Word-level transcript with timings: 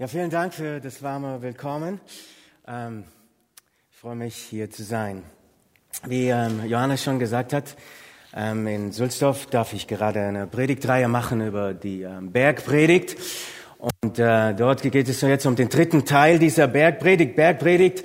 Ja, 0.00 0.06
vielen 0.06 0.30
Dank 0.30 0.54
für 0.54 0.78
das 0.78 1.02
warme 1.02 1.42
Willkommen. 1.42 2.00
Ähm, 2.68 3.02
ich 3.90 3.96
freue 3.96 4.14
mich, 4.14 4.36
hier 4.36 4.70
zu 4.70 4.84
sein. 4.84 5.24
Wie 6.06 6.28
ähm, 6.28 6.64
Johannes 6.66 7.02
schon 7.02 7.18
gesagt 7.18 7.52
hat, 7.52 7.74
ähm, 8.32 8.64
in 8.68 8.92
Sulzdorf 8.92 9.46
darf 9.46 9.72
ich 9.72 9.88
gerade 9.88 10.20
eine 10.20 10.46
Predigtreihe 10.46 11.08
machen 11.08 11.44
über 11.44 11.74
die 11.74 12.02
ähm, 12.02 12.30
Bergpredigt. 12.30 13.16
Und 13.76 14.20
äh, 14.20 14.54
dort 14.54 14.82
geht 14.82 15.08
es 15.08 15.20
jetzt 15.20 15.46
um 15.46 15.56
den 15.56 15.68
dritten 15.68 16.04
Teil 16.04 16.38
dieser 16.38 16.68
Bergpredigt. 16.68 17.34
Bergpredigt 17.34 18.04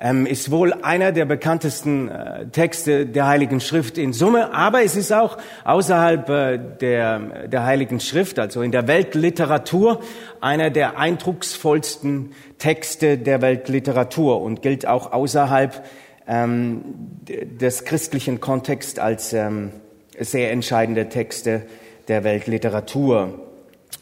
ähm, 0.00 0.24
ist 0.24 0.50
wohl 0.50 0.72
einer 0.72 1.12
der 1.12 1.26
bekanntesten 1.26 2.08
äh, 2.08 2.46
Texte 2.46 3.04
der 3.04 3.26
Heiligen 3.26 3.60
Schrift 3.60 3.98
in 3.98 4.14
Summe, 4.14 4.54
aber 4.54 4.82
es 4.82 4.96
ist 4.96 5.12
auch 5.12 5.36
außerhalb 5.64 6.28
äh, 6.30 6.58
der, 6.80 7.18
der 7.48 7.64
Heiligen 7.64 8.00
Schrift, 8.00 8.38
also 8.38 8.62
in 8.62 8.72
der 8.72 8.88
Weltliteratur, 8.88 10.00
einer 10.40 10.70
der 10.70 10.98
eindrucksvollsten 10.98 12.32
Texte 12.58 13.18
der 13.18 13.42
Weltliteratur 13.42 14.40
und 14.40 14.62
gilt 14.62 14.86
auch 14.86 15.12
außerhalb 15.12 15.84
ähm, 16.26 16.82
des 17.26 17.84
christlichen 17.84 18.40
Kontexts 18.40 18.98
als 18.98 19.34
ähm, 19.34 19.70
sehr 20.18 20.50
entscheidende 20.50 21.10
Texte 21.10 21.62
der 22.08 22.24
Weltliteratur. 22.24 23.38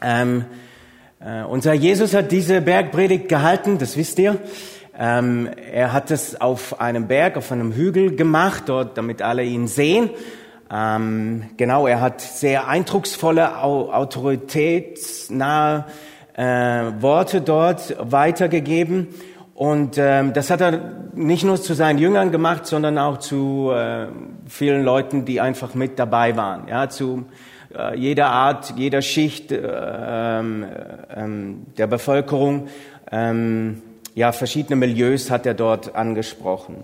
Ähm, 0.01 0.45
äh, 1.21 1.43
unser 1.43 1.73
Jesus 1.73 2.15
hat 2.15 2.31
diese 2.31 2.61
Bergpredigt 2.61 3.29
gehalten, 3.29 3.79
das 3.79 3.97
wisst 3.97 4.21
ihr. 4.21 4.39
Ähm, 4.99 5.49
er 5.73 5.93
hat 5.93 6.11
es 6.11 6.41
auf 6.41 6.81
einem 6.81 7.07
Berg, 7.07 7.37
auf 7.37 7.53
einem 7.53 7.73
Hügel 7.73 8.17
gemacht, 8.17 8.65
dort, 8.67 8.99
damit 8.99 9.23
alle 9.23 9.45
ihn 9.45 9.69
sehen. 9.69 10.11
Ähm, 10.71 11.45
genau, 11.57 11.87
er 11.87 12.01
hat 12.01 12.21
sehr 12.21 12.67
eindrucksvolle, 12.67 13.63
autoritätsnahe 13.63 15.85
äh, 16.35 16.83
Worte 17.01 17.41
dort 17.41 17.97
weitergegeben. 17.99 19.09
Und 19.55 19.99
ähm, 19.99 20.33
das 20.35 20.51
hat 20.51 20.61
er 20.61 20.81
nicht 21.15 21.45
nur 21.45 21.61
zu 21.61 21.75
seinen 21.75 21.99
Jüngern 21.99 22.31
gemacht, 22.31 22.67
sondern 22.67 22.99
auch 22.99 23.19
zu 23.19 23.71
äh, 23.73 24.07
vielen 24.47 24.85
Leuten, 24.85 25.25
die 25.25 25.41
einfach 25.41 25.75
mit 25.75 25.99
dabei 25.99 26.37
waren. 26.37 26.69
Ja, 26.69 26.89
zu 26.89 27.25
äh, 27.77 27.97
jeder 27.97 28.31
Art, 28.31 28.75
jeder 28.77 29.03
Schicht 29.03 29.51
äh, 29.51 29.61
ähm, 29.61 30.67
ähm, 31.15 31.67
der 31.77 31.87
Bevölkerung. 31.87 32.69
Ähm, 33.11 33.83
ja, 34.19 34.33
verschiedene 34.33 34.75
Milieus 34.75 35.31
hat 35.31 35.47
er 35.47 35.55
dort 35.55 35.95
angesprochen. 35.95 36.83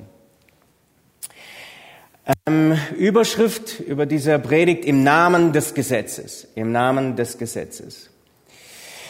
Ähm, 2.46 2.78
Überschrift 2.96 3.80
über 3.80 4.06
dieser 4.06 4.38
Predigt 4.38 4.84
im 4.84 5.02
Namen 5.02 5.52
des 5.52 5.74
Gesetzes, 5.74 6.46
im 6.54 6.70
Namen 6.70 7.16
des 7.16 7.36
Gesetzes. 7.36 8.08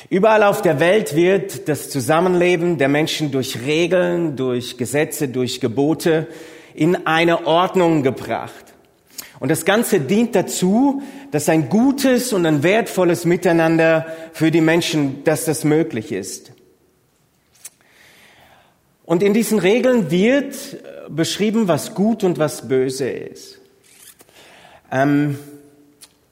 Überall 0.09 0.43
auf 0.43 0.63
der 0.63 0.81
Welt 0.81 1.15
wird 1.15 1.69
das 1.69 1.91
Zusammenleben 1.91 2.79
der 2.79 2.89
Menschen 2.89 3.31
durch 3.31 3.61
Regeln, 3.61 4.37
durch 4.37 4.79
Gesetze, 4.79 5.29
durch 5.29 5.61
Gebote 5.61 6.27
in 6.75 7.07
eine 7.07 7.47
Ordnung 7.47 8.03
gebracht. 8.03 8.73
Und 9.39 9.51
das 9.51 9.67
Ganze 9.67 10.01
dient 10.01 10.35
dazu, 10.35 11.03
dass 11.31 11.51
ein 11.51 11.69
gutes 11.69 12.33
und 12.33 12.47
ein 12.47 12.63
wertvolles 12.63 13.27
Miteinander 13.27 14.07
für 14.33 14.51
die 14.51 14.63
Menschen, 14.63 15.25
dass 15.25 15.45
das 15.45 15.65
möglich 15.65 16.11
ist. 16.11 16.54
Und 19.05 19.23
in 19.23 19.35
diesen 19.35 19.59
Regeln 19.59 20.11
wird 20.11 20.55
äh, 20.55 21.11
beschrieben, 21.11 21.69
was 21.69 21.95
gut 21.95 22.25
und 22.25 22.39
was 22.39 22.69
böse 22.69 23.09
ist. 23.09 23.59
Ähm, 24.91 25.39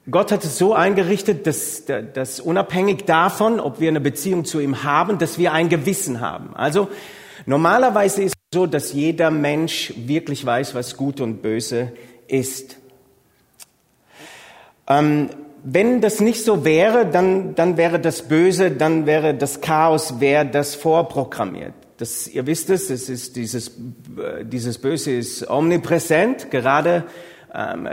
Gott 0.09 0.31
hat 0.31 0.43
es 0.43 0.57
so 0.57 0.73
eingerichtet, 0.73 1.47
dass, 1.47 1.83
dass 1.85 2.39
unabhängig 2.41 3.05
davon, 3.05 3.59
ob 3.59 3.79
wir 3.79 3.87
eine 3.87 4.01
Beziehung 4.01 4.43
zu 4.43 4.59
ihm 4.59 4.83
haben, 4.83 5.17
dass 5.17 5.37
wir 5.37 5.53
ein 5.53 5.69
Gewissen 5.69 6.19
haben. 6.19 6.53
Also 6.55 6.89
normalerweise 7.45 8.23
ist 8.23 8.33
es 8.35 8.57
so, 8.57 8.65
dass 8.65 8.91
jeder 8.91 9.31
Mensch 9.31 9.93
wirklich 9.95 10.45
weiß, 10.45 10.75
was 10.75 10.97
gut 10.97 11.21
und 11.21 11.41
böse 11.41 11.93
ist. 12.27 12.77
Ähm, 14.87 15.29
wenn 15.63 16.01
das 16.01 16.19
nicht 16.19 16.43
so 16.43 16.65
wäre, 16.65 17.05
dann, 17.05 17.55
dann 17.55 17.77
wäre 17.77 17.99
das 17.99 18.23
Böse, 18.23 18.71
dann 18.71 19.05
wäre 19.05 19.33
das 19.33 19.61
Chaos, 19.61 20.19
wäre 20.19 20.45
das 20.45 20.75
vorprogrammiert. 20.75 21.73
Das, 22.03 22.27
ihr 22.27 22.45
wisst 22.45 22.69
es, 22.69 22.89
es 22.89 23.07
ist 23.07 23.37
dieses, 23.37 23.69
äh, 23.69 24.43
dieses 24.43 24.77
Böse 24.77 25.11
ist 25.11 25.49
omnipräsent, 25.49 26.51
gerade 26.51 27.05
ähm, 27.55 27.87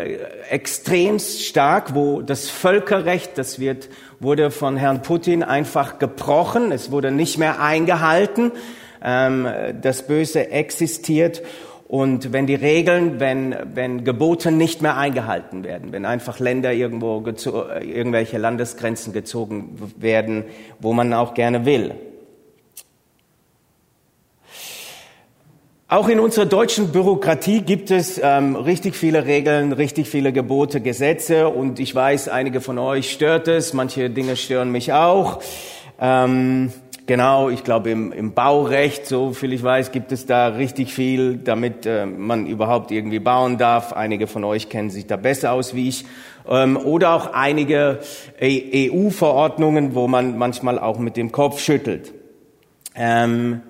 extremst 0.50 1.44
stark, 1.44 1.94
wo 1.94 2.20
das 2.20 2.50
Völkerrecht, 2.50 3.38
das 3.38 3.60
wird, 3.60 3.88
wurde 4.18 4.50
von 4.50 4.76
Herrn 4.76 5.02
Putin 5.02 5.44
einfach 5.44 6.00
gebrochen, 6.00 6.72
es 6.72 6.90
wurde 6.90 7.12
nicht 7.12 7.38
mehr 7.38 7.62
eingehalten, 7.62 8.50
ähm, 9.00 9.46
das 9.80 10.08
Böse 10.08 10.50
existiert 10.50 11.42
und 11.86 12.32
wenn 12.32 12.48
die 12.48 12.56
Regeln, 12.56 13.20
wenn, 13.20 13.54
wenn 13.74 14.02
Gebote 14.02 14.50
nicht 14.50 14.82
mehr 14.82 14.96
eingehalten 14.96 15.62
werden, 15.62 15.92
wenn 15.92 16.04
einfach 16.04 16.40
Länder 16.40 16.72
irgendwo, 16.72 17.24
irgendwelche 17.24 18.38
Landesgrenzen 18.38 19.12
gezogen 19.12 19.78
werden, 19.96 20.46
wo 20.80 20.92
man 20.92 21.14
auch 21.14 21.34
gerne 21.34 21.64
will. 21.64 21.94
Auch 25.90 26.08
in 26.08 26.20
unserer 26.20 26.46
deutschen 26.46 26.92
Bürokratie 26.92 27.62
gibt 27.62 27.90
es 27.90 28.20
ähm, 28.22 28.54
richtig 28.54 28.94
viele 28.94 29.26
Regeln, 29.26 29.72
richtig 29.72 30.08
viele 30.08 30.32
Gebote, 30.32 30.80
Gesetze 30.80 31.48
und 31.48 31.80
ich 31.80 31.92
weiß, 31.92 32.28
einige 32.28 32.60
von 32.60 32.78
euch 32.78 33.10
stört 33.10 33.48
es, 33.48 33.72
manche 33.72 34.08
Dinge 34.08 34.36
stören 34.36 34.70
mich 34.70 34.92
auch. 34.92 35.42
Ähm, 36.00 36.72
genau, 37.06 37.50
ich 37.50 37.64
glaube 37.64 37.90
im, 37.90 38.12
im, 38.12 38.34
Baurecht, 38.34 39.04
so 39.04 39.32
viel 39.32 39.52
ich 39.52 39.64
weiß, 39.64 39.90
gibt 39.90 40.12
es 40.12 40.26
da 40.26 40.46
richtig 40.46 40.94
viel, 40.94 41.38
damit 41.38 41.86
äh, 41.86 42.06
man 42.06 42.46
überhaupt 42.46 42.92
irgendwie 42.92 43.18
bauen 43.18 43.58
darf. 43.58 43.92
Einige 43.92 44.28
von 44.28 44.44
euch 44.44 44.68
kennen 44.68 44.90
sich 44.90 45.08
da 45.08 45.16
besser 45.16 45.50
aus 45.50 45.74
wie 45.74 45.88
ich. 45.88 46.04
Ähm, 46.48 46.76
oder 46.76 47.14
auch 47.14 47.32
einige 47.32 47.98
EU-Verordnungen, 48.40 49.96
wo 49.96 50.06
man 50.06 50.38
manchmal 50.38 50.78
auch 50.78 51.00
mit 51.00 51.16
dem 51.16 51.32
Kopf 51.32 51.58
schüttelt. 51.58 52.14
Ähm, 52.94 53.62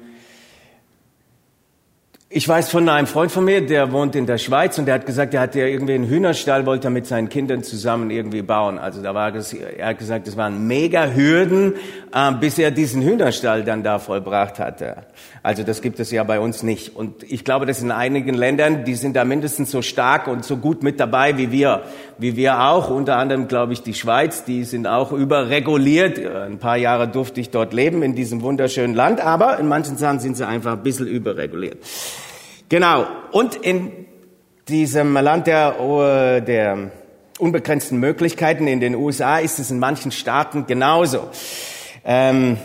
ich 2.33 2.49
weiß 2.49 2.71
von 2.71 2.89
einem 2.89 3.09
Freund 3.09 3.33
von 3.33 3.45
mir, 3.45 3.67
der 3.67 3.91
wohnt 3.91 4.15
in 4.15 4.25
der 4.25 4.39
Schweiz 4.39 4.79
und 4.79 4.87
der 4.87 4.95
hat 4.95 5.05
gesagt, 5.05 5.35
er 5.35 5.41
hat 5.41 5.57
ja 5.57 5.67
irgendwie 5.67 5.95
einen 5.95 6.09
Hühnerstall, 6.09 6.65
wollte 6.65 6.87
er 6.87 6.93
mit 6.93 7.05
seinen 7.05 7.29
Kindern 7.29 7.65
zusammen 7.65 8.09
irgendwie 8.13 8.43
bauen. 8.43 8.79
Also 8.79 9.03
da 9.03 9.17
war 9.17 9.35
es, 9.35 9.53
er 9.53 9.89
hat 9.89 9.99
gesagt, 9.99 10.29
das 10.29 10.37
waren 10.37 10.69
mega 10.69 11.07
Hürden, 11.07 11.75
äh, 12.15 12.33
bis 12.39 12.57
er 12.61 12.71
diesen 12.71 13.03
Hühnerstall 13.03 13.65
dann 13.65 13.83
da 13.83 13.99
vollbracht 13.99 14.61
hatte. 14.61 14.99
Also 15.43 15.65
das 15.65 15.83
gibt 15.83 15.99
es 15.99 16.13
ja 16.13 16.23
bei 16.23 16.39
uns 16.39 16.63
nicht. 16.63 16.95
Und 16.95 17.25
ich 17.25 17.45
glaube, 17.45 17.67
dass 17.67 17.83
in 17.83 17.91
einigen 17.91 18.35
Ländern, 18.35 18.85
die 18.85 18.95
sind 18.95 19.17
da 19.17 19.25
mindestens 19.25 19.73
so 19.73 19.83
stark 19.83 20.29
und 20.29 20.45
so 20.45 20.57
gut 20.57 20.85
mit 20.85 21.01
dabei 21.01 21.37
wie 21.37 21.51
wir, 21.51 21.83
wie 22.19 22.37
wir 22.37 22.61
auch. 22.61 22.91
Unter 22.91 23.17
anderem, 23.17 23.49
glaube 23.49 23.73
ich, 23.73 23.83
die 23.83 23.95
Schweiz, 23.95 24.45
die 24.45 24.63
sind 24.63 24.87
auch 24.87 25.11
überreguliert. 25.11 26.25
Ein 26.25 26.59
paar 26.59 26.77
Jahre 26.77 27.09
durfte 27.09 27.41
ich 27.41 27.51
dort 27.51 27.73
leben 27.73 28.05
in 28.05 28.15
diesem 28.15 28.43
wunderschönen 28.43 28.95
Land, 28.95 29.19
aber 29.21 29.59
in 29.59 29.67
manchen 29.67 29.97
Sachen 29.97 30.21
sind 30.21 30.37
sie 30.37 30.47
einfach 30.47 30.75
ein 30.75 30.85
bisschen 30.85 31.09
überreguliert. 31.09 31.79
Genau. 32.71 33.05
Und 33.33 33.57
in 33.57 34.07
diesem 34.69 35.13
Land 35.15 35.49
der, 35.49 36.41
der 36.41 36.79
unbegrenzten 37.41 37.99
Möglichkeiten 37.99 38.69
in 38.69 38.79
den 38.79 38.95
USA 38.95 39.39
ist 39.39 39.59
es 39.59 39.73
in 39.73 39.81
manchen 39.81 40.13
Staaten 40.13 40.67
genauso. 40.67 41.31
Ähm, 42.05 42.59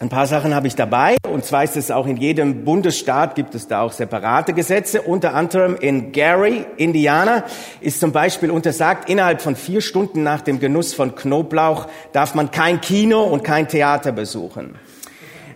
ein 0.00 0.08
paar 0.08 0.26
Sachen 0.26 0.52
habe 0.52 0.66
ich 0.66 0.74
dabei, 0.74 1.16
und 1.28 1.44
zwar 1.44 1.62
ist 1.62 1.76
es 1.76 1.92
auch 1.92 2.06
in 2.06 2.16
jedem 2.16 2.64
Bundesstaat 2.64 3.36
gibt 3.36 3.54
es 3.54 3.68
da 3.68 3.82
auch 3.82 3.92
separate 3.92 4.52
Gesetze. 4.52 5.02
Unter 5.02 5.34
anderem 5.34 5.76
in 5.76 6.10
Gary, 6.10 6.66
Indiana, 6.76 7.44
ist 7.80 8.00
zum 8.00 8.10
Beispiel 8.10 8.50
untersagt, 8.50 9.08
innerhalb 9.08 9.42
von 9.42 9.54
vier 9.54 9.80
Stunden 9.80 10.24
nach 10.24 10.40
dem 10.40 10.58
Genuss 10.58 10.92
von 10.92 11.14
Knoblauch 11.14 11.86
darf 12.12 12.34
man 12.34 12.50
kein 12.50 12.80
Kino 12.80 13.22
und 13.22 13.44
kein 13.44 13.68
Theater 13.68 14.10
besuchen. 14.10 14.74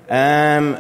Ähm, 0.09 0.77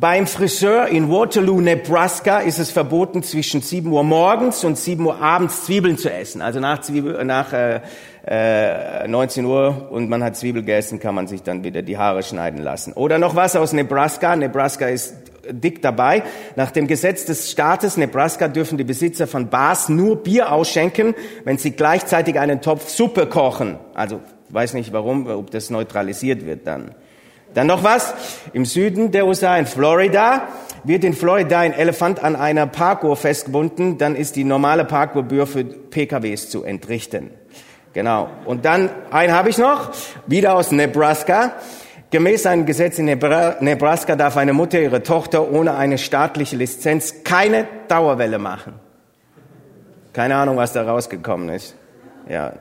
beim 0.00 0.26
Friseur 0.26 0.88
in 0.88 1.10
Waterloo, 1.10 1.60
Nebraska, 1.60 2.38
ist 2.38 2.58
es 2.58 2.70
verboten, 2.70 3.22
zwischen 3.22 3.62
7 3.62 3.90
Uhr 3.90 4.02
morgens 4.04 4.64
und 4.64 4.76
7 4.76 5.04
Uhr 5.04 5.20
abends 5.20 5.64
Zwiebeln 5.64 5.96
zu 5.96 6.12
essen. 6.12 6.42
Also 6.42 6.60
nach, 6.60 6.80
Zwiebel, 6.80 7.24
nach 7.24 7.52
äh, 7.52 7.80
äh, 8.26 9.08
19 9.08 9.44
Uhr 9.44 9.88
und 9.90 10.10
man 10.10 10.22
hat 10.22 10.36
Zwiebel 10.36 10.62
gegessen, 10.62 11.00
kann 11.00 11.14
man 11.14 11.26
sich 11.26 11.42
dann 11.42 11.64
wieder 11.64 11.82
die 11.82 11.96
Haare 11.96 12.22
schneiden 12.22 12.62
lassen. 12.62 12.92
Oder 12.92 13.18
noch 13.18 13.36
was 13.36 13.56
aus 13.56 13.72
Nebraska. 13.72 14.36
Nebraska 14.36 14.86
ist 14.88 15.14
dick 15.48 15.80
dabei. 15.80 16.22
Nach 16.56 16.70
dem 16.70 16.86
Gesetz 16.86 17.24
des 17.24 17.50
Staates 17.50 17.96
Nebraska 17.96 18.48
dürfen 18.48 18.76
die 18.76 18.84
Besitzer 18.84 19.26
von 19.26 19.48
Bars 19.48 19.88
nur 19.88 20.22
Bier 20.22 20.52
ausschenken, 20.52 21.14
wenn 21.44 21.56
sie 21.56 21.70
gleichzeitig 21.70 22.38
einen 22.38 22.60
Topf 22.60 22.88
Suppe 22.90 23.26
kochen. 23.26 23.78
Also 23.94 24.20
weiß 24.50 24.74
nicht 24.74 24.92
warum, 24.92 25.26
ob 25.28 25.50
das 25.50 25.70
neutralisiert 25.70 26.44
wird 26.44 26.66
dann. 26.66 26.94
Dann 27.54 27.66
noch 27.66 27.84
was. 27.84 28.14
Im 28.52 28.64
Süden 28.64 29.10
der 29.10 29.26
USA, 29.26 29.56
in 29.56 29.66
Florida, 29.66 30.48
wird 30.84 31.04
in 31.04 31.12
Florida 31.12 31.60
ein 31.60 31.72
Elefant 31.72 32.22
an 32.22 32.36
einer 32.36 32.66
Parkuhr 32.66 33.16
festgebunden, 33.16 33.98
dann 33.98 34.16
ist 34.16 34.36
die 34.36 34.44
normale 34.44 34.84
Parkuhrgebühr 34.84 35.46
für 35.46 35.64
PKWs 35.64 36.50
zu 36.50 36.64
entrichten. 36.64 37.30
Genau. 37.92 38.28
Und 38.44 38.64
dann, 38.64 38.90
einen 39.10 39.32
habe 39.32 39.50
ich 39.50 39.58
noch, 39.58 39.90
wieder 40.26 40.54
aus 40.54 40.70
Nebraska. 40.70 41.54
Gemäß 42.10 42.46
einem 42.46 42.64
Gesetz 42.64 42.98
in 42.98 43.04
Nebraska 43.04 44.16
darf 44.16 44.36
eine 44.36 44.52
Mutter 44.52 44.80
ihre 44.80 45.02
Tochter 45.02 45.50
ohne 45.50 45.76
eine 45.76 45.98
staatliche 45.98 46.56
Lizenz 46.56 47.22
keine 47.22 47.66
Dauerwelle 47.88 48.38
machen. 48.38 48.74
Keine 50.14 50.36
Ahnung, 50.36 50.56
was 50.56 50.72
da 50.72 50.84
rausgekommen 50.84 51.50
ist. 51.50 51.76
Ja. 52.28 52.54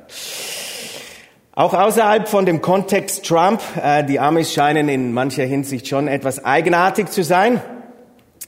Auch 1.58 1.74
außerhalb 1.74 2.30
von 2.30 2.46
dem 2.46 2.62
Kontext 2.62 3.26
Trump, 3.26 3.64
äh, 3.82 4.04
die 4.04 4.20
Amis 4.20 4.54
scheinen 4.54 4.90
in 4.90 5.12
mancher 5.12 5.44
Hinsicht 5.44 5.88
schon 5.88 6.08
etwas 6.08 6.46
eigenartig 6.46 7.08
zu 7.08 7.24
sein. 7.24 7.60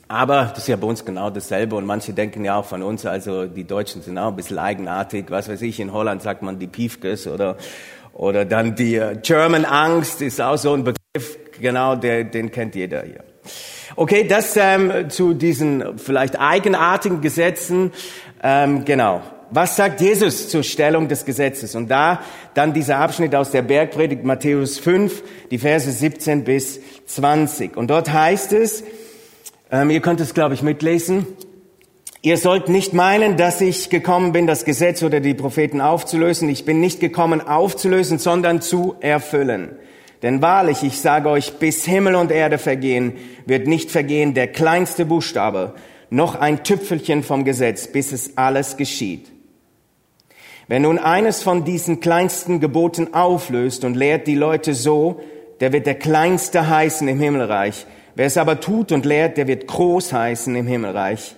Aber 0.08 0.52
das 0.54 0.60
ist 0.60 0.68
ja 0.68 0.76
bei 0.76 0.86
uns 0.86 1.04
genau 1.04 1.32
dasselbe 1.32 1.76
und 1.76 1.88
manche 1.88 2.14
denken 2.14 2.46
ja 2.46 2.58
auch 2.58 2.66
von 2.66 2.84
uns, 2.84 3.08
also 3.08 3.48
die 3.48 3.64
Deutschen 3.64 4.04
sind 4.04 4.16
auch 4.20 4.28
ein 4.28 4.36
bisschen 4.36 4.60
eigenartig. 4.60 5.26
Was 5.30 5.50
weiß 5.50 5.64
ich, 5.64 5.80
in 5.80 5.92
Holland 5.92 6.22
sagt 6.22 6.44
man 6.44 6.60
die 6.60 6.68
Piefkes 6.68 7.26
oder, 7.26 7.58
oder 8.14 8.46
dann 8.46 8.76
die 8.76 8.98
äh, 8.98 9.18
German 9.20 9.66
Angst 9.66 10.22
ist 10.22 10.40
auch 10.40 10.58
so 10.58 10.76
ein 10.76 10.84
Begriff, 10.84 11.40
genau, 11.60 11.96
der, 11.96 12.26
den 12.26 12.52
kennt 12.52 12.76
jeder 12.76 13.02
hier. 13.02 13.24
Okay, 13.96 14.28
das 14.28 14.56
ähm, 14.56 15.10
zu 15.10 15.34
diesen 15.34 15.98
vielleicht 15.98 16.40
eigenartigen 16.40 17.22
Gesetzen, 17.22 17.92
ähm, 18.44 18.86
genau. 18.86 19.24
Was 19.51 19.75
sagt 19.75 20.00
Jesus 20.00 20.48
zur 20.50 20.62
Stellung 20.62 21.07
des 21.07 21.25
Gesetzes? 21.25 21.74
Und 21.74 21.90
da 21.90 22.22
dann 22.54 22.74
dieser 22.74 22.98
Abschnitt 22.98 23.34
aus 23.34 23.50
der 23.50 23.63
Bergpredigt 23.63 24.24
Matthäus 24.24 24.78
5, 24.78 25.24
die 25.50 25.57
Verse 25.57 25.92
17 25.92 26.44
bis 26.44 26.80
20. 27.07 27.75
Und 27.75 27.90
dort 27.90 28.13
heißt 28.13 28.54
es, 28.54 28.84
ähm, 29.72 29.90
ihr 29.90 30.01
könnt 30.01 30.19
es, 30.19 30.36
glaube 30.36 30.54
ich, 30.54 30.62
mitlesen. 30.62 31.25
Ihr 32.22 32.38
sollt 32.38 32.69
nicht 32.69 32.94
meinen, 32.94 33.38
dass 33.38 33.60
ich 33.62 33.90
gekommen 33.90 34.34
bin, 34.34 34.46
das 34.46 34.66
Gesetz 34.66 35.01
oder 35.01 35.19
die 35.19 35.34
Propheten 35.34 35.81
aufzulösen. 35.81 36.48
Ich 36.50 36.66
bin 36.66 36.80
nicht 36.80 37.00
gekommen, 37.00 37.42
aufzulösen, 37.42 38.19
sondern 38.19 38.62
zu 38.62 38.98
erfüllen. 39.00 39.78
Denn 40.22 40.42
wahrlich, 40.42 40.84
ich 40.84 41.00
sage 41.00 41.30
euch, 41.30 41.54
bis 41.54 41.86
Himmel 41.86 42.16
und 42.16 42.30
Erde 42.30 42.57
vergehen, 42.57 43.13
wird 43.46 43.68
nicht 43.68 43.90
vergehen 43.90 44.34
der 44.34 44.48
kleinste 44.48 45.06
Buchstabe, 45.06 45.74
noch 46.10 46.36
ein 46.36 46.63
Tüpfelchen 46.63 47.24
vom 47.24 47.46
Gesetz, 47.46 47.88
bis 47.88 48.12
es 48.12 48.38
alles 48.38 48.75
geschieht. 48.75 49.38
Wenn 50.69 50.83
nun 50.83 51.00
eines 51.00 51.42
von 51.42 51.66
diesen 51.66 52.00
kleinsten 52.00 52.60
Geboten 52.60 53.16
auflöst 53.16 53.83
und 53.83 53.95
lehrt 53.95 54.27
die 54.27 54.36
Leute 54.36 54.75
so, 54.75 55.19
der 55.62 55.74
wird 55.74 55.88
der 55.88 55.95
Kleinste 55.95 56.69
heißen 56.69 57.07
im 57.07 57.19
Himmelreich. 57.19 57.88
Wer 58.13 58.27
es 58.27 58.38
aber 58.38 58.60
tut 58.60 58.92
und 58.92 59.04
lehrt, 59.04 59.38
der 59.38 59.48
wird 59.48 59.66
groß 59.66 60.13
heißen 60.13 60.56
im 60.56 60.68
Himmelreich. 60.68 61.36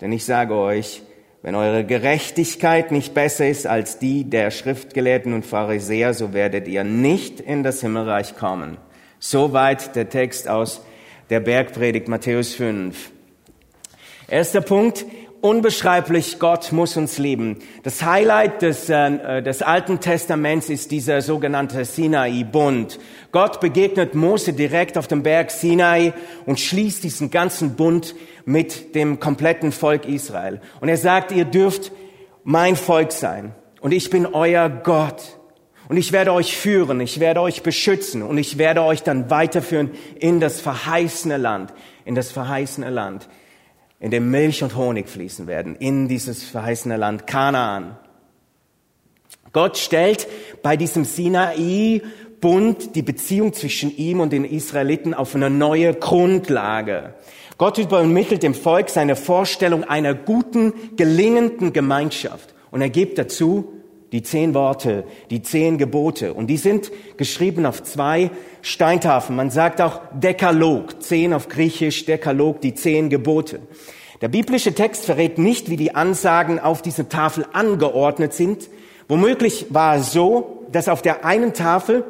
Denn 0.00 0.12
ich 0.12 0.24
sage 0.24 0.54
euch, 0.54 1.02
wenn 1.42 1.56
eure 1.56 1.84
Gerechtigkeit 1.84 2.92
nicht 2.92 3.12
besser 3.12 3.48
ist 3.48 3.66
als 3.66 3.98
die 3.98 4.22
der 4.22 4.52
Schriftgelehrten 4.52 5.32
und 5.32 5.44
Pharisäer, 5.44 6.14
so 6.14 6.32
werdet 6.32 6.68
ihr 6.68 6.84
nicht 6.84 7.40
in 7.40 7.64
das 7.64 7.80
Himmelreich 7.80 8.36
kommen. 8.36 8.76
Soweit 9.18 9.96
der 9.96 10.08
Text 10.08 10.48
aus 10.48 10.80
der 11.28 11.40
Bergpredigt 11.40 12.06
Matthäus 12.06 12.54
5. 12.54 13.10
Erster 14.28 14.60
Punkt, 14.60 15.04
unbeschreiblich, 15.40 16.38
Gott 16.38 16.72
muss 16.72 16.96
uns 16.96 17.18
lieben. 17.18 17.58
Das 17.82 18.02
Highlight 18.02 18.62
des, 18.62 18.88
äh, 18.88 19.42
des 19.42 19.62
Alten 19.62 20.00
Testaments 20.00 20.68
ist 20.68 20.90
dieser 20.90 21.22
sogenannte 21.22 21.84
Sinai-Bund. 21.84 22.98
Gott 23.32 23.60
begegnet 23.60 24.14
Mose 24.14 24.52
direkt 24.52 24.98
auf 24.98 25.06
dem 25.06 25.22
Berg 25.22 25.50
Sinai 25.50 26.12
und 26.46 26.60
schließt 26.60 27.02
diesen 27.02 27.30
ganzen 27.30 27.74
Bund 27.76 28.14
mit 28.44 28.94
dem 28.94 29.20
kompletten 29.20 29.72
Volk 29.72 30.06
Israel. 30.06 30.60
Und 30.80 30.88
er 30.88 30.96
sagt, 30.96 31.32
ihr 31.32 31.44
dürft 31.44 31.92
mein 32.44 32.76
Volk 32.76 33.12
sein 33.12 33.54
und 33.80 33.92
ich 33.92 34.10
bin 34.10 34.26
euer 34.26 34.68
Gott. 34.68 35.36
Und 35.88 35.96
ich 35.96 36.12
werde 36.12 36.32
euch 36.32 36.56
führen, 36.56 37.00
ich 37.00 37.18
werde 37.18 37.40
euch 37.40 37.64
beschützen 37.64 38.22
und 38.22 38.38
ich 38.38 38.58
werde 38.58 38.82
euch 38.82 39.02
dann 39.02 39.28
weiterführen 39.28 39.90
in 40.20 40.38
das 40.38 40.60
verheißene 40.60 41.36
Land, 41.36 41.74
in 42.04 42.14
das 42.14 42.30
verheißene 42.30 42.90
Land 42.90 43.28
in 44.00 44.10
dem 44.10 44.30
Milch 44.30 44.62
und 44.62 44.76
Honig 44.76 45.08
fließen 45.08 45.46
werden, 45.46 45.76
in 45.76 46.08
dieses 46.08 46.42
verheißene 46.42 46.96
Land 46.96 47.26
Kanaan. 47.26 47.96
Gott 49.52 49.76
stellt 49.76 50.26
bei 50.62 50.76
diesem 50.76 51.04
Sinai-Bund 51.04 52.96
die 52.96 53.02
Beziehung 53.02 53.52
zwischen 53.52 53.94
ihm 53.94 54.20
und 54.20 54.32
den 54.32 54.44
Israeliten 54.44 55.12
auf 55.12 55.34
eine 55.34 55.50
neue 55.50 55.92
Grundlage. 55.92 57.14
Gott 57.58 57.76
übermittelt 57.76 58.42
dem 58.42 58.54
Volk 58.54 58.88
seine 58.88 59.16
Vorstellung 59.16 59.84
einer 59.84 60.14
guten, 60.14 60.72
gelingenden 60.96 61.74
Gemeinschaft. 61.74 62.54
Und 62.70 62.80
er 62.80 62.88
gibt 62.88 63.18
dazu 63.18 63.79
die 64.12 64.22
zehn 64.22 64.54
Worte, 64.54 65.04
die 65.30 65.42
zehn 65.42 65.78
Gebote. 65.78 66.34
Und 66.34 66.48
die 66.48 66.56
sind 66.56 66.90
geschrieben 67.16 67.66
auf 67.66 67.82
zwei 67.82 68.30
Steintafeln. 68.62 69.36
Man 69.36 69.50
sagt 69.50 69.80
auch 69.80 70.00
Dekalog, 70.12 71.02
zehn 71.02 71.32
auf 71.32 71.48
Griechisch, 71.48 72.04
Dekalog, 72.06 72.60
die 72.60 72.74
zehn 72.74 73.08
Gebote. 73.10 73.60
Der 74.20 74.28
biblische 74.28 74.74
Text 74.74 75.06
verrät 75.06 75.38
nicht, 75.38 75.70
wie 75.70 75.76
die 75.76 75.94
Ansagen 75.94 76.58
auf 76.58 76.82
dieser 76.82 77.08
Tafel 77.08 77.46
angeordnet 77.52 78.34
sind. 78.34 78.68
Womöglich 79.08 79.66
war 79.70 79.96
es 79.96 80.12
so, 80.12 80.66
dass 80.70 80.88
auf 80.88 81.02
der 81.02 81.24
einen 81.24 81.54
Tafel, 81.54 82.04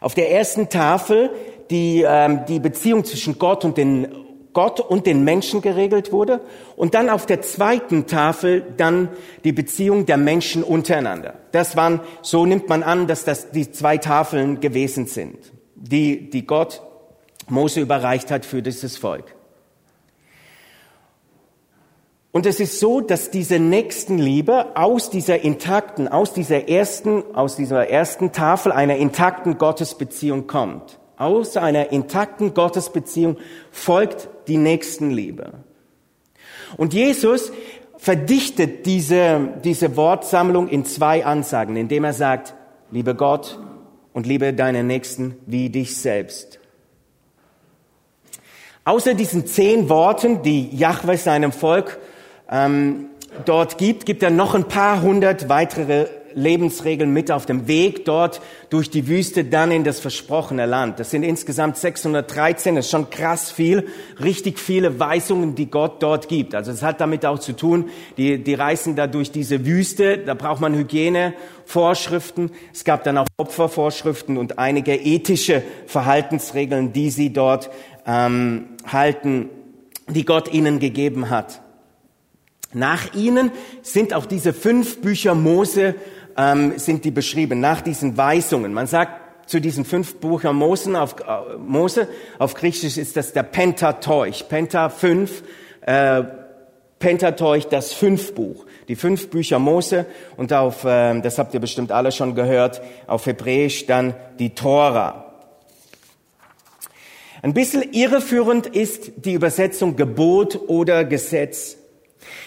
auf 0.00 0.14
der 0.14 0.30
ersten 0.30 0.68
Tafel, 0.70 1.30
die, 1.70 2.04
ähm, 2.06 2.40
die 2.48 2.58
Beziehung 2.58 3.04
zwischen 3.04 3.38
Gott 3.38 3.64
und 3.64 3.76
den 3.76 4.08
Gott 4.54 4.80
und 4.80 5.06
den 5.06 5.24
Menschen 5.24 5.60
geregelt 5.60 6.12
wurde 6.12 6.40
und 6.76 6.94
dann 6.94 7.10
auf 7.10 7.26
der 7.26 7.42
zweiten 7.42 8.06
Tafel 8.06 8.64
dann 8.76 9.10
die 9.44 9.52
Beziehung 9.52 10.06
der 10.06 10.16
Menschen 10.16 10.62
untereinander. 10.62 11.34
Das 11.52 11.76
waren, 11.76 12.00
so 12.22 12.46
nimmt 12.46 12.68
man 12.68 12.82
an, 12.82 13.06
dass 13.06 13.24
das 13.24 13.50
die 13.50 13.70
zwei 13.70 13.98
Tafeln 13.98 14.60
gewesen 14.60 15.06
sind, 15.06 15.36
die, 15.74 16.30
die 16.30 16.46
Gott 16.46 16.82
Mose 17.48 17.80
überreicht 17.80 18.30
hat 18.30 18.46
für 18.46 18.62
dieses 18.62 18.96
Volk. 18.96 19.34
Und 22.34 22.46
es 22.46 22.58
ist 22.58 22.80
so, 22.80 23.00
dass 23.00 23.30
diese 23.30 23.60
Nächstenliebe 23.60 24.76
aus 24.76 25.08
dieser 25.08 25.42
intakten, 25.42 26.08
aus 26.08 26.32
dieser 26.32 26.68
ersten, 26.68 27.22
aus 27.32 27.54
dieser 27.54 27.88
ersten 27.88 28.32
Tafel 28.32 28.72
einer 28.72 28.96
intakten 28.96 29.56
Gottesbeziehung 29.56 30.48
kommt. 30.48 30.98
Aus 31.16 31.56
einer 31.56 31.92
intakten 31.92 32.54
Gottesbeziehung 32.54 33.36
folgt 33.70 34.28
die 34.48 34.56
Nächstenliebe. 34.56 35.52
Und 36.76 36.92
Jesus 36.92 37.52
verdichtet 37.96 38.86
diese, 38.86 39.48
diese 39.62 39.96
Wortsammlung 39.96 40.68
in 40.68 40.84
zwei 40.84 41.24
Ansagen, 41.24 41.76
indem 41.76 42.04
er 42.04 42.12
sagt, 42.12 42.54
liebe 42.90 43.14
Gott 43.14 43.58
und 44.12 44.26
liebe 44.26 44.52
deinen 44.52 44.86
Nächsten 44.86 45.36
wie 45.46 45.70
dich 45.70 45.96
selbst. 45.96 46.58
Außer 48.84 49.14
diesen 49.14 49.46
zehn 49.46 49.88
Worten, 49.88 50.42
die 50.42 50.68
Yahweh 50.76 51.16
seinem 51.16 51.52
Volk 51.52 51.98
ähm, 52.50 53.06
dort 53.46 53.78
gibt, 53.78 54.04
gibt 54.04 54.22
er 54.22 54.30
noch 54.30 54.54
ein 54.54 54.68
paar 54.68 55.00
hundert 55.00 55.48
weitere 55.48 56.06
Lebensregeln 56.34 57.12
mit 57.12 57.30
auf 57.30 57.46
dem 57.46 57.66
Weg 57.66 58.04
dort 58.04 58.40
durch 58.70 58.90
die 58.90 59.08
Wüste 59.08 59.44
dann 59.44 59.70
in 59.70 59.84
das 59.84 60.00
versprochene 60.00 60.66
Land. 60.66 61.00
Das 61.00 61.10
sind 61.10 61.22
insgesamt 61.22 61.76
613, 61.76 62.76
das 62.76 62.86
ist 62.86 62.90
schon 62.90 63.10
krass 63.10 63.50
viel, 63.50 63.86
richtig 64.22 64.58
viele 64.58 64.98
Weisungen, 64.98 65.54
die 65.54 65.70
Gott 65.70 66.02
dort 66.02 66.28
gibt. 66.28 66.54
Also 66.54 66.72
es 66.72 66.82
hat 66.82 67.00
damit 67.00 67.24
auch 67.26 67.38
zu 67.38 67.54
tun, 67.54 67.90
die, 68.16 68.42
die 68.42 68.54
reisen 68.54 68.96
da 68.96 69.06
durch 69.06 69.30
diese 69.30 69.66
Wüste, 69.66 70.18
da 70.18 70.34
braucht 70.34 70.60
man 70.60 70.74
Hygienevorschriften. 70.74 72.50
Es 72.72 72.84
gab 72.84 73.04
dann 73.04 73.18
auch 73.18 73.26
Opfervorschriften 73.36 74.36
und 74.36 74.58
einige 74.58 74.94
ethische 74.94 75.62
Verhaltensregeln, 75.86 76.92
die 76.92 77.10
sie 77.10 77.32
dort 77.32 77.70
ähm, 78.06 78.66
halten, 78.86 79.48
die 80.08 80.24
Gott 80.24 80.52
ihnen 80.52 80.78
gegeben 80.78 81.30
hat. 81.30 81.60
Nach 82.74 83.14
ihnen 83.14 83.52
sind 83.82 84.12
auch 84.12 84.26
diese 84.26 84.52
fünf 84.52 85.00
Bücher 85.00 85.36
Mose 85.36 85.94
ähm, 86.36 86.78
sind 86.78 87.04
die 87.04 87.10
beschrieben 87.10 87.60
nach 87.60 87.80
diesen 87.80 88.16
Weisungen. 88.16 88.72
Man 88.72 88.86
sagt 88.86 89.48
zu 89.48 89.60
diesen 89.60 89.84
fünf 89.84 90.16
Büchern 90.16 90.56
Mose 90.56 91.00
auf, 91.00 91.16
äh, 91.20 91.56
Mose, 91.58 92.08
auf 92.38 92.54
Griechisch 92.54 92.96
ist 92.96 93.16
das 93.16 93.32
der 93.32 93.42
Pentateuch. 93.42 94.48
Penta 94.48 94.88
fünf, 94.88 95.42
äh, 95.82 96.22
Pentateuch, 96.98 97.66
das 97.66 97.92
Fünfbuch. 97.92 98.64
Die 98.88 98.96
fünf 98.96 99.30
Bücher 99.30 99.58
Mose 99.58 100.06
und 100.36 100.52
auf, 100.52 100.84
äh, 100.84 101.20
das 101.20 101.38
habt 101.38 101.54
ihr 101.54 101.60
bestimmt 101.60 101.92
alle 101.92 102.12
schon 102.12 102.34
gehört, 102.34 102.82
auf 103.06 103.26
Hebräisch 103.26 103.86
dann 103.86 104.14
die 104.38 104.54
Tora. 104.54 105.32
Ein 107.42 107.52
bisschen 107.52 107.92
irreführend 107.92 108.66
ist 108.66 109.12
die 109.24 109.34
Übersetzung 109.34 109.96
Gebot 109.96 110.58
oder 110.66 111.04
Gesetz. 111.04 111.76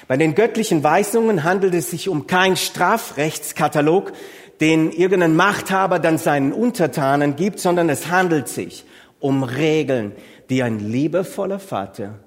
Bei 0.08 0.18
den 0.18 0.36
göttlichen 0.36 0.84
Weisungen 0.84 1.44
handelt 1.44 1.74
es 1.74 1.92
sich 1.92 2.10
um 2.10 2.28
keinen 2.28 2.56
Strafrechtskatalog, 2.56 4.14
den 4.60 4.92
irgendein 4.92 5.36
Machthaber 5.36 6.00
dann 6.00 6.18
seinen 6.18 6.54
Untertanen 6.54 7.36
gibt, 7.36 7.60
sondern 7.60 7.90
es 7.90 8.10
handelt 8.10 8.48
sich 8.48 8.86
um 9.20 9.44
Regeln, 9.44 10.14
die 10.50 10.64
ein 10.64 10.80
liebevoller 10.80 11.60
Vater 11.60 12.20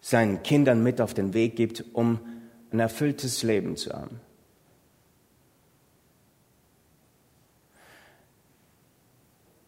seinen 0.00 0.42
Kindern 0.42 0.82
mit 0.82 1.00
auf 1.00 1.14
den 1.14 1.34
Weg 1.34 1.56
gibt, 1.56 1.84
um 1.92 2.20
ein 2.72 2.80
erfülltes 2.80 3.42
Leben 3.42 3.76
zu 3.76 3.92
haben. 3.92 4.20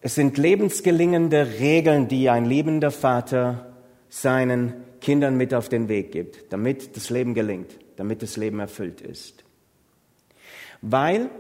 Es 0.03 0.15
sind 0.15 0.39
lebensgelingende 0.39 1.59
Regeln, 1.61 2.09
die 2.09 2.31
ein 2.31 2.47
liebender 2.47 2.91
Vater 2.91 3.75
seinen 4.09 4.69
Kindern 4.69 4.90
Kindern 5.01 5.37
mit 5.37 5.55
auf 5.55 5.69
den 5.69 5.89
Weg 5.89 6.13
gibt, 6.13 6.53
damit 6.53 6.97
das 6.97 7.11
Leben 7.11 7.35
gelingt, 7.35 7.79
damit 7.97 8.23
das 8.23 8.37
Leben 8.37 8.61
erfüllt 8.61 9.01
ist. 9.01 9.45
Weil 10.83 11.31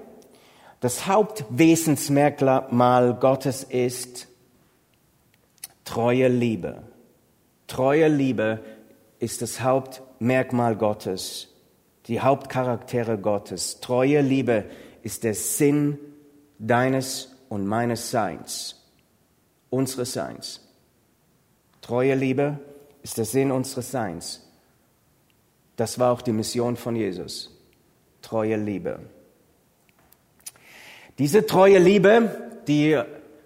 das 0.81 1.07
Hauptwesensmerkmal 1.07 3.14
Gottes 3.14 3.64
ist 3.64 4.29
treue 5.85 6.29
Liebe. 6.29 6.83
Treue 7.67 8.09
Liebe 8.09 8.61
ist 9.19 9.43
das 9.43 9.61
Hauptmerkmal 9.61 10.76
Gottes, 10.76 11.49
die 12.07 12.21
Hauptcharaktere 12.21 13.19
Gottes. 13.19 13.81
Treue 13.81 14.23
Liebe 14.23 14.64
ist 15.02 15.25
der 15.25 15.35
Sinn 15.35 15.99
deines 16.59 17.37
und 17.49 17.67
meines 17.67 18.11
Seins, 18.11 18.76
unseres 19.69 20.12
Seins. 20.12 20.67
Treue 21.81 22.14
Liebe 22.14 22.61
ist 23.02 23.19
der 23.19 23.25
Sinn 23.25 23.50
unseres 23.50 23.90
Seins. 23.90 24.47
Das 25.76 25.99
war 25.99 26.12
auch 26.12 26.23
die 26.23 26.33
Mission 26.33 26.76
von 26.76 26.97
Jesus. 26.97 27.57
Treue 28.23 28.57
Liebe. 28.57 29.00
Diese 31.19 31.47
treue 31.47 31.78
Liebe, 31.78 32.50
die 32.66 33.00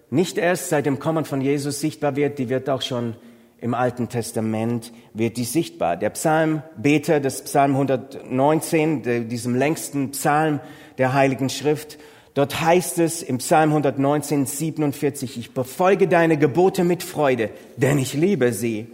nicht 0.09 0.37
erst 0.37 0.69
seit 0.69 0.85
dem 0.85 0.99
Kommen 0.99 1.25
von 1.25 1.41
Jesus 1.41 1.79
sichtbar 1.79 2.15
wird, 2.15 2.39
die 2.39 2.49
wird 2.49 2.69
auch 2.69 2.81
schon 2.81 3.15
im 3.59 3.73
Alten 3.73 4.09
Testament 4.09 4.91
wird 5.13 5.37
die 5.37 5.43
sichtbar. 5.43 5.97
Der 5.97 6.09
Psalmbeter 6.11 7.19
des 7.19 7.41
Psalm 7.43 7.71
119, 7.71 9.27
diesem 9.27 9.55
längsten 9.55 10.11
Psalm 10.11 10.59
der 10.97 11.13
Heiligen 11.13 11.49
Schrift, 11.49 11.97
dort 12.33 12.61
heißt 12.61 12.99
es 12.99 13.23
im 13.23 13.39
Psalm 13.39 13.69
119, 13.69 14.45
47, 14.45 15.37
ich 15.37 15.53
befolge 15.53 16.07
deine 16.07 16.37
Gebote 16.37 16.83
mit 16.83 17.01
Freude, 17.01 17.49
denn 17.77 17.97
ich 17.97 18.13
liebe 18.13 18.53
sie. 18.53 18.87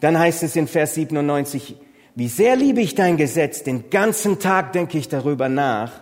Dann 0.00 0.18
heißt 0.18 0.42
es 0.42 0.56
in 0.56 0.68
Vers 0.68 0.94
97, 0.94 1.76
wie 2.14 2.28
sehr 2.28 2.56
liebe 2.56 2.80
ich 2.80 2.94
dein 2.94 3.16
Gesetz, 3.16 3.62
den 3.62 3.90
ganzen 3.90 4.38
Tag 4.38 4.72
denke 4.72 4.98
ich 4.98 5.08
darüber 5.08 5.48
nach. 5.48 5.92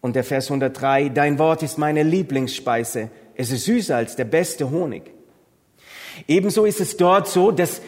Und 0.00 0.16
der 0.16 0.24
Vers 0.24 0.46
103, 0.46 1.10
dein 1.10 1.38
Wort 1.38 1.62
ist 1.62 1.76
meine 1.76 2.02
Lieblingsspeise. 2.02 3.10
Es 3.34 3.50
ist 3.50 3.66
süßer 3.66 3.96
als 3.96 4.16
der 4.16 4.24
beste 4.24 4.70
Honig. 4.70 5.10
Ebenso 6.26 6.64
ist 6.64 6.80
es 6.80 6.96
dort 6.96 7.28
so, 7.28 7.50
dass 7.50 7.82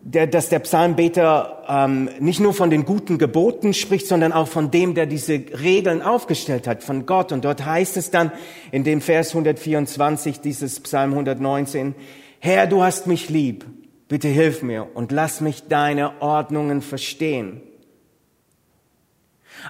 der, 0.00 0.28
dass 0.28 0.48
der 0.48 0.60
Psalmbeter 0.60 1.64
ähm, 1.68 2.08
nicht 2.20 2.38
nur 2.38 2.54
von 2.54 2.70
den 2.70 2.84
guten 2.84 3.18
Geboten 3.18 3.74
spricht, 3.74 4.06
sondern 4.06 4.32
auch 4.32 4.46
von 4.46 4.70
dem, 4.70 4.94
der 4.94 5.06
diese 5.06 5.32
Regeln 5.60 6.02
aufgestellt 6.02 6.68
hat, 6.68 6.84
von 6.84 7.06
Gott. 7.06 7.32
Und 7.32 7.44
dort 7.44 7.64
heißt 7.64 7.96
es 7.96 8.12
dann 8.12 8.30
in 8.70 8.84
dem 8.84 9.00
Vers 9.00 9.30
124 9.30 10.40
dieses 10.40 10.78
Psalm 10.78 11.10
119, 11.12 11.96
Herr, 12.38 12.68
du 12.68 12.84
hast 12.84 13.08
mich 13.08 13.28
lieb, 13.28 13.64
bitte 14.08 14.28
hilf 14.28 14.62
mir 14.62 14.88
und 14.94 15.12
lass 15.12 15.40
mich 15.40 15.68
deine 15.68 16.20
Ordnungen 16.20 16.82
verstehen. 16.82 17.60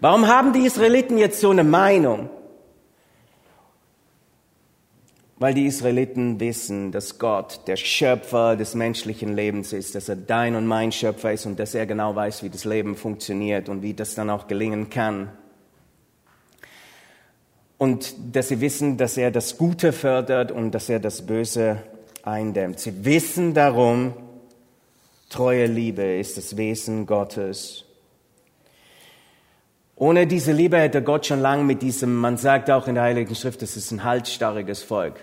Warum 0.00 0.28
haben 0.28 0.52
die 0.52 0.66
Israeliten 0.66 1.18
jetzt 1.18 1.40
so 1.40 1.50
eine 1.50 1.64
Meinung? 1.64 2.28
Weil 5.38 5.52
die 5.52 5.66
Israeliten 5.66 6.40
wissen, 6.40 6.92
dass 6.92 7.18
Gott 7.18 7.60
der 7.66 7.76
Schöpfer 7.76 8.56
des 8.56 8.74
menschlichen 8.74 9.36
Lebens 9.36 9.74
ist, 9.74 9.94
dass 9.94 10.08
er 10.08 10.16
dein 10.16 10.54
und 10.54 10.66
mein 10.66 10.92
Schöpfer 10.92 11.32
ist 11.32 11.44
und 11.44 11.58
dass 11.58 11.74
er 11.74 11.86
genau 11.86 12.14
weiß, 12.16 12.42
wie 12.42 12.48
das 12.48 12.64
Leben 12.64 12.96
funktioniert 12.96 13.68
und 13.68 13.82
wie 13.82 13.92
das 13.92 14.14
dann 14.14 14.30
auch 14.30 14.46
gelingen 14.46 14.88
kann. 14.88 15.30
Und 17.76 18.14
dass 18.34 18.48
sie 18.48 18.62
wissen, 18.62 18.96
dass 18.96 19.18
er 19.18 19.30
das 19.30 19.58
Gute 19.58 19.92
fördert 19.92 20.50
und 20.50 20.70
dass 20.70 20.88
er 20.88 21.00
das 21.00 21.26
Böse 21.26 21.82
eindämmt. 22.22 22.80
Sie 22.80 23.04
wissen 23.04 23.52
darum, 23.52 24.14
treue 25.28 25.66
Liebe 25.66 26.02
ist 26.02 26.38
das 26.38 26.56
Wesen 26.56 27.06
Gottes. 27.06 27.85
Ohne 29.98 30.26
diese 30.26 30.52
Liebe 30.52 30.76
hätte 30.76 31.02
Gott 31.02 31.24
schon 31.24 31.40
lange 31.40 31.64
mit 31.64 31.80
diesem, 31.80 32.16
man 32.16 32.36
sagt 32.36 32.70
auch 32.70 32.86
in 32.86 32.96
der 32.96 33.04
Heiligen 33.04 33.34
Schrift, 33.34 33.62
es 33.62 33.78
ist 33.78 33.90
ein 33.92 34.04
halsstarriges 34.04 34.82
Volk. 34.82 35.14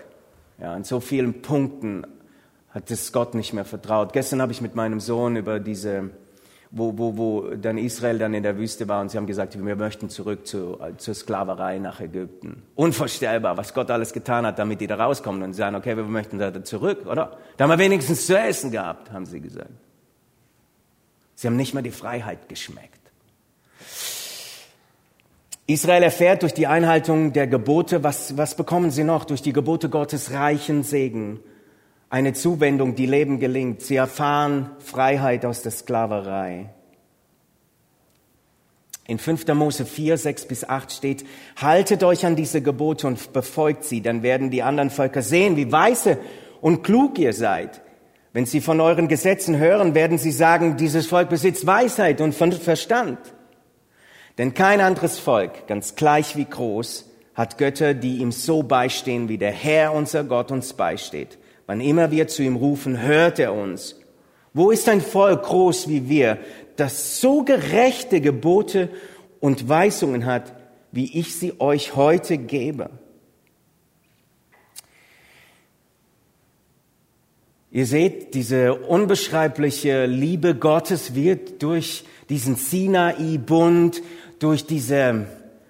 Ja, 0.60 0.76
in 0.76 0.82
so 0.82 0.98
vielen 0.98 1.42
Punkten 1.42 2.04
hat 2.70 2.90
es 2.90 3.12
Gott 3.12 3.34
nicht 3.34 3.52
mehr 3.52 3.64
vertraut. 3.64 4.12
Gestern 4.12 4.42
habe 4.42 4.50
ich 4.50 4.60
mit 4.60 4.74
meinem 4.74 4.98
Sohn 4.98 5.36
über 5.36 5.60
diese, 5.60 6.10
wo, 6.72 6.98
wo, 6.98 7.16
wo 7.16 7.50
dann 7.54 7.78
Israel 7.78 8.18
dann 8.18 8.34
in 8.34 8.42
der 8.42 8.58
Wüste 8.58 8.88
war 8.88 9.00
und 9.00 9.12
sie 9.12 9.16
haben 9.16 9.28
gesagt, 9.28 9.56
wir 9.64 9.76
möchten 9.76 10.08
zurück 10.10 10.44
zu, 10.44 10.76
zur 10.96 11.14
Sklaverei 11.14 11.78
nach 11.78 12.00
Ägypten. 12.00 12.64
Unvorstellbar, 12.74 13.56
was 13.56 13.74
Gott 13.74 13.92
alles 13.92 14.12
getan 14.12 14.44
hat, 14.44 14.58
damit 14.58 14.80
die 14.80 14.88
da 14.88 14.96
rauskommen 14.96 15.44
und 15.44 15.52
sagen, 15.52 15.76
okay, 15.76 15.96
wir 15.96 16.02
möchten 16.02 16.40
da 16.40 16.64
zurück, 16.64 17.06
oder? 17.06 17.38
Da 17.56 17.64
haben 17.64 17.70
wir 17.70 17.78
wenigstens 17.78 18.26
zu 18.26 18.36
essen 18.36 18.72
gehabt, 18.72 19.12
haben 19.12 19.26
sie 19.26 19.40
gesagt. 19.40 19.70
Sie 21.36 21.46
haben 21.46 21.56
nicht 21.56 21.74
mehr 21.74 21.82
die 21.84 21.92
Freiheit 21.92 22.48
geschmeckt. 22.48 23.03
Israel 25.66 26.02
erfährt 26.02 26.42
durch 26.42 26.52
die 26.52 26.66
Einhaltung 26.66 27.32
der 27.32 27.46
Gebote, 27.46 28.02
was, 28.02 28.36
was 28.36 28.54
bekommen 28.54 28.90
sie 28.90 29.04
noch? 29.04 29.24
Durch 29.24 29.40
die 29.40 29.54
Gebote 29.54 29.88
Gottes 29.88 30.32
reichen 30.32 30.82
Segen, 30.82 31.40
eine 32.10 32.34
Zuwendung, 32.34 32.94
die 32.94 33.06
Leben 33.06 33.40
gelingt. 33.40 33.80
Sie 33.80 33.96
erfahren 33.96 34.70
Freiheit 34.78 35.46
aus 35.46 35.62
der 35.62 35.72
Sklaverei. 35.72 36.68
In 39.06 39.18
5. 39.18 39.46
Mose 39.48 39.84
4, 39.84 40.16
6 40.16 40.46
bis 40.46 40.68
8 40.68 40.92
steht, 40.92 41.26
haltet 41.56 42.02
euch 42.04 42.24
an 42.24 42.36
diese 42.36 42.62
Gebote 42.62 43.06
und 43.06 43.32
befolgt 43.32 43.84
sie, 43.84 44.00
dann 44.00 44.22
werden 44.22 44.50
die 44.50 44.62
anderen 44.62 44.90
Völker 44.90 45.20
sehen, 45.20 45.56
wie 45.56 45.70
weise 45.70 46.18
und 46.62 46.82
klug 46.82 47.18
ihr 47.18 47.34
seid. 47.34 47.82
Wenn 48.32 48.46
sie 48.46 48.60
von 48.62 48.80
euren 48.80 49.08
Gesetzen 49.08 49.58
hören, 49.58 49.94
werden 49.94 50.18
sie 50.18 50.32
sagen, 50.32 50.76
dieses 50.76 51.06
Volk 51.06 51.28
besitzt 51.28 51.66
Weisheit 51.66 52.20
und 52.20 52.34
Verstand. 52.34 53.18
Denn 54.38 54.54
kein 54.54 54.80
anderes 54.80 55.18
Volk, 55.18 55.66
ganz 55.66 55.94
gleich 55.94 56.36
wie 56.36 56.44
groß, 56.44 57.08
hat 57.34 57.58
Götter, 57.58 57.94
die 57.94 58.18
ihm 58.18 58.32
so 58.32 58.62
beistehen, 58.62 59.28
wie 59.28 59.38
der 59.38 59.52
Herr, 59.52 59.92
unser 59.92 60.24
Gott, 60.24 60.50
uns 60.50 60.72
beisteht. 60.72 61.38
Wann 61.66 61.80
immer 61.80 62.10
wir 62.10 62.28
zu 62.28 62.42
ihm 62.42 62.56
rufen, 62.56 63.00
hört 63.00 63.38
er 63.38 63.54
uns. 63.54 63.96
Wo 64.52 64.70
ist 64.70 64.88
ein 64.88 65.00
Volk 65.00 65.44
groß 65.44 65.88
wie 65.88 66.08
wir, 66.08 66.38
das 66.76 67.20
so 67.20 67.42
gerechte 67.42 68.20
Gebote 68.20 68.88
und 69.40 69.68
Weisungen 69.68 70.26
hat, 70.26 70.52
wie 70.92 71.18
ich 71.18 71.36
sie 71.36 71.60
euch 71.60 71.96
heute 71.96 72.38
gebe? 72.38 72.90
Ihr 77.72 77.86
seht, 77.86 78.34
diese 78.34 78.74
unbeschreibliche 78.74 80.06
Liebe 80.06 80.54
Gottes 80.54 81.16
wird 81.16 81.60
durch 81.60 82.04
diesen 82.28 82.54
Sinai-Bund 82.54 84.00
durch 84.44 84.66
diese 84.66 85.26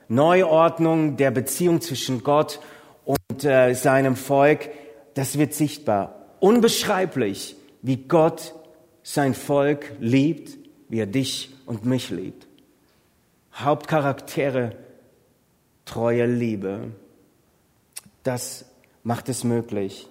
Neuordnung 0.08 1.16
der 1.16 1.30
Beziehung 1.30 1.80
zwischen 1.80 2.24
Gott 2.24 2.58
und 3.04 3.44
äh, 3.44 3.72
seinem 3.74 4.16
Volk, 4.16 4.68
das 5.14 5.38
wird 5.38 5.54
sichtbar. 5.54 6.16
Unbeschreiblich, 6.40 7.54
wie 7.82 7.98
Gott 7.98 8.52
sein 9.04 9.34
Volk 9.34 9.92
liebt, 10.00 10.58
wie 10.88 10.98
er 10.98 11.06
dich 11.06 11.50
und 11.66 11.84
mich 11.84 12.10
liebt. 12.10 12.48
Hauptcharaktere, 13.54 14.72
treue 15.84 16.26
Liebe. 16.26 16.90
Das 18.24 18.64
macht 19.04 19.28
es 19.28 19.44
möglich. 19.44 20.08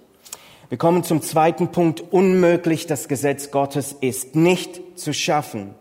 Wir 0.70 0.78
kommen 0.78 1.04
zum 1.04 1.22
zweiten 1.22 1.74
Punkt. 1.74 2.00
Unmöglich, 2.00 2.88
das 2.88 3.10
Gesetz 3.10 3.52
Gottes 3.52 3.92
ist 4.00 4.38
nicht 4.38 4.98
zu 4.98 5.14
schaffen. 5.14 5.76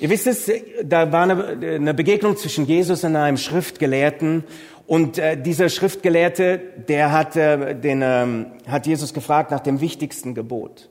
Ihr 0.00 0.10
wisst 0.10 0.28
es, 0.28 0.50
da 0.84 1.10
war 1.10 1.28
eine, 1.28 1.92
Begegnung 1.92 2.36
zwischen 2.36 2.66
Jesus 2.66 3.02
und 3.02 3.16
einem 3.16 3.36
Schriftgelehrten 3.36 4.44
und 4.86 5.18
äh, 5.18 5.36
dieser 5.36 5.68
Schriftgelehrte, 5.68 6.60
der 6.88 7.10
hat, 7.10 7.36
äh, 7.36 7.74
den, 7.74 8.02
ähm, 8.02 8.46
hat 8.68 8.86
Jesus 8.86 9.12
gefragt 9.12 9.50
nach 9.50 9.60
dem 9.60 9.80
wichtigsten 9.80 10.34
Gebot. 10.34 10.88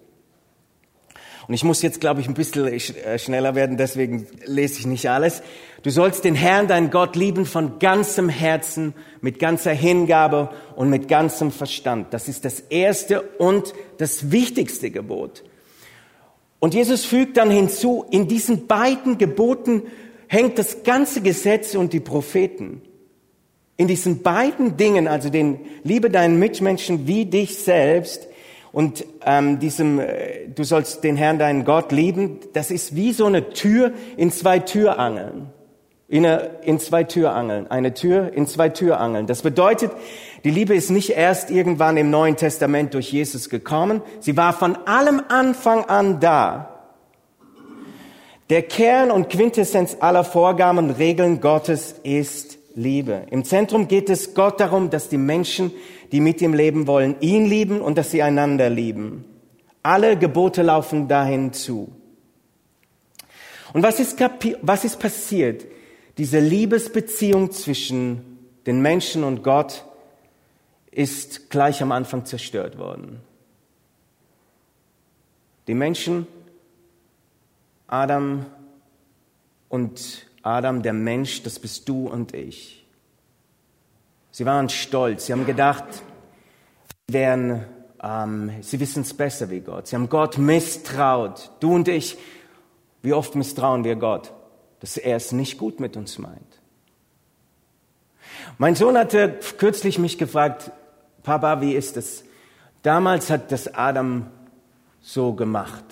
Und 1.47 1.53
ich 1.53 1.63
muss 1.63 1.81
jetzt, 1.81 2.01
glaube 2.01 2.19
ich, 2.19 2.27
ein 2.27 2.33
bisschen 2.33 2.67
äh, 2.67 3.17
schneller 3.17 3.55
werden, 3.55 3.77
deswegen 3.77 4.27
lese 4.45 4.79
ich 4.79 4.85
nicht 4.85 5.09
alles. 5.09 5.41
Du 5.83 5.89
sollst 5.89 6.25
den 6.25 6.35
Herrn, 6.35 6.67
deinen 6.67 6.91
Gott, 6.91 7.15
lieben 7.15 7.45
von 7.45 7.79
ganzem 7.79 8.27
Herzen, 8.27 8.93
mit 9.21 9.39
ganzer 9.39 9.71
Hingabe 9.71 10.49
und 10.75 10.89
mit 10.89 11.07
ganzem 11.07 11.51
Verstand. 11.51 12.13
Das 12.13 12.27
ist 12.27 12.43
das 12.43 12.59
erste 12.59 13.21
und 13.21 13.73
das 13.99 14.31
wichtigste 14.31 14.91
Gebot. 14.91 15.43
Und 16.59 16.73
Jesus 16.73 17.05
fügt 17.05 17.37
dann 17.37 17.51
hinzu, 17.51 18.05
in 18.09 18.27
diesen 18.27 18.67
beiden 18.67 19.17
Geboten 19.17 19.83
hängt 20.27 20.57
das 20.57 20.83
ganze 20.83 21.21
Gesetz 21.21 21.75
und 21.75 21.93
die 21.93 21.99
Propheten. 21.99 22.81
In 23.77 23.87
diesen 23.87 24.23
beiden 24.23 24.75
Dingen, 24.75 25.07
also 25.07 25.29
den 25.29 25.59
Liebe 25.83 26.09
deinen 26.09 26.39
Mitmenschen 26.39 27.07
wie 27.07 27.25
dich 27.25 27.57
selbst, 27.57 28.27
und 28.77 29.05
ähm, 29.25 29.57
diesem, 29.57 29.99
äh, 29.99 30.49
du 30.53 30.63
sollst 30.63 31.03
den 31.03 31.15
Herrn, 31.15 31.39
deinen 31.39 31.65
Gott 31.65 31.91
lieben, 31.91 32.39
das 32.53 32.69
ist 32.69 32.95
wie 32.95 33.11
so 33.11 33.25
eine 33.25 33.49
Tür 33.49 33.91
in 34.17 34.31
zwei 34.31 34.59
Türangeln. 34.59 35.47
In, 36.09 36.23
in 36.23 36.79
zwei 36.79 37.03
Türangeln. 37.03 37.69
Eine 37.69 37.93
Tür 37.93 38.31
in 38.33 38.47
zwei 38.47 38.69
Türangeln. 38.69 39.27
Das 39.27 39.41
bedeutet, 39.41 39.91
die 40.45 40.51
Liebe 40.51 40.73
ist 40.73 40.89
nicht 40.89 41.09
erst 41.09 41.51
irgendwann 41.51 41.97
im 41.97 42.09
Neuen 42.09 42.37
Testament 42.37 42.93
durch 42.93 43.11
Jesus 43.11 43.49
gekommen. 43.49 44.01
Sie 44.21 44.37
war 44.37 44.53
von 44.53 44.77
allem 44.87 45.21
Anfang 45.27 45.83
an 45.85 46.21
da. 46.21 46.73
Der 48.49 48.61
Kern 48.61 49.11
und 49.11 49.29
Quintessenz 49.29 49.97
aller 49.99 50.23
Vorgaben 50.23 50.77
und 50.77 50.91
Regeln 50.91 51.41
Gottes 51.41 51.95
ist 52.03 52.57
Liebe. 52.75 53.23
Im 53.29 53.43
Zentrum 53.43 53.89
geht 53.89 54.09
es 54.09 54.33
Gott 54.33 54.61
darum, 54.61 54.89
dass 54.89 55.09
die 55.09 55.17
Menschen 55.17 55.71
die 56.11 56.21
mit 56.21 56.41
ihm 56.41 56.53
leben 56.53 56.87
wollen, 56.87 57.15
ihn 57.19 57.45
lieben 57.45 57.81
und 57.81 57.97
dass 57.97 58.11
sie 58.11 58.21
einander 58.21 58.69
lieben. 58.69 59.25
Alle 59.83 60.17
Gebote 60.17 60.61
laufen 60.63 61.07
dahin 61.07 61.53
zu. 61.53 61.91
Und 63.73 63.83
was 63.83 63.99
ist, 63.99 64.17
was 64.61 64.85
ist 64.85 64.99
passiert? 64.99 65.65
Diese 66.17 66.39
Liebesbeziehung 66.39 67.51
zwischen 67.51 68.39
den 68.65 68.81
Menschen 68.81 69.23
und 69.23 69.43
Gott 69.43 69.85
ist 70.89 71.51
gleich 71.51 71.81
am 71.83 71.91
Anfang 71.91 72.25
zerstört 72.25 72.79
worden. 72.79 73.21
Die 75.67 75.75
Menschen, 75.75 76.25
Adam 77.85 78.45
und 79.69 80.25
Adam, 80.41 80.81
der 80.81 80.93
Mensch, 80.93 81.43
das 81.43 81.59
bist 81.59 81.87
du 81.87 82.07
und 82.07 82.33
ich. 82.33 82.85
Sie 84.31 84.45
waren 84.45 84.69
stolz. 84.69 85.27
Sie 85.27 85.33
haben 85.33 85.45
gedacht, 85.45 85.85
wären, 87.07 87.65
ähm, 88.01 88.51
sie 88.61 88.79
wissen 88.79 89.01
es 89.01 89.13
besser 89.13 89.49
wie 89.49 89.59
Gott. 89.59 89.87
Sie 89.87 89.95
haben 89.95 90.09
Gott 90.09 90.37
misstraut. 90.37 91.51
Du 91.59 91.75
und 91.75 91.87
ich, 91.87 92.17
wie 93.01 93.13
oft 93.13 93.35
misstrauen 93.35 93.83
wir 93.83 93.95
Gott, 93.95 94.33
dass 94.79 94.97
er 94.97 95.17
es 95.17 95.31
nicht 95.31 95.57
gut 95.57 95.79
mit 95.79 95.97
uns 95.97 96.17
meint. 96.17 96.61
Mein 98.57 98.75
Sohn 98.75 98.97
hatte 98.97 99.39
kürzlich 99.57 99.99
mich 99.99 100.17
gefragt, 100.17 100.71
Papa, 101.23 101.61
wie 101.61 101.73
ist 101.73 101.97
es? 101.97 102.23
Damals 102.83 103.29
hat 103.29 103.51
das 103.51 103.73
Adam 103.73 104.27
so 105.01 105.33
gemacht, 105.33 105.83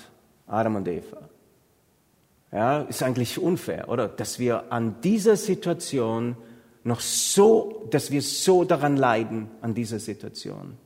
Adam 0.48 0.75
und 0.77 0.88
Eva. 0.88 1.30
Ja, 2.51 2.82
ist 2.84 3.04
eigentlich 3.04 3.38
unfair, 3.38 3.89
oder? 3.89 4.08
Dass 4.08 4.39
wir 4.39 4.72
an 4.72 4.96
dieser 5.01 5.36
Situation 5.36 6.38
noch 6.84 7.01
so, 7.01 7.88
dass 7.89 8.12
wir 8.12 8.22
so 8.22 8.63
daran 8.63 8.96
leiden, 8.96 9.50
an 9.62 9.74
dieser 9.74 10.00
Situation. 10.00 10.77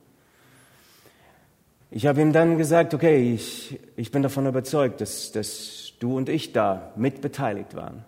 Ich 1.92 2.06
habe 2.06 2.20
ihm 2.22 2.32
dann 2.32 2.56
gesagt, 2.56 2.94
okay, 2.94 3.34
ich, 3.34 3.78
ich 3.96 4.10
bin 4.10 4.22
davon 4.22 4.46
überzeugt, 4.46 5.00
dass, 5.00 5.32
dass 5.32 5.79
du 6.00 6.16
und 6.16 6.28
ich 6.28 6.52
da 6.52 6.92
mitbeteiligt 6.96 7.76
waren. 7.76 8.04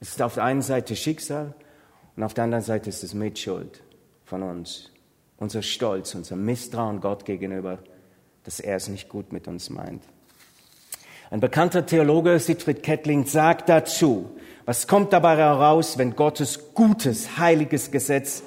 Es 0.00 0.10
ist 0.10 0.22
auf 0.22 0.34
der 0.34 0.44
einen 0.44 0.62
Seite 0.62 0.94
Schicksal 0.94 1.54
und 2.14 2.22
auf 2.22 2.34
der 2.34 2.44
anderen 2.44 2.62
Seite 2.62 2.88
ist 2.88 3.02
es 3.02 3.14
Mitschuld 3.14 3.82
von 4.24 4.44
uns. 4.44 4.92
Unser 5.38 5.62
Stolz, 5.62 6.14
unser 6.14 6.36
Misstrauen 6.36 7.00
Gott 7.00 7.24
gegenüber, 7.24 7.78
dass 8.44 8.60
er 8.60 8.76
es 8.76 8.88
nicht 8.88 9.08
gut 9.08 9.32
mit 9.32 9.48
uns 9.48 9.70
meint. 9.70 10.02
Ein 11.30 11.40
bekannter 11.40 11.84
Theologe, 11.84 12.38
Siegfried 12.38 12.82
Kettling, 12.82 13.26
sagt 13.26 13.68
dazu, 13.68 14.30
was 14.64 14.86
kommt 14.86 15.12
dabei 15.12 15.36
heraus, 15.36 15.98
wenn 15.98 16.16
Gottes 16.16 16.74
gutes, 16.74 17.38
heiliges 17.38 17.90
Gesetz 17.90 18.42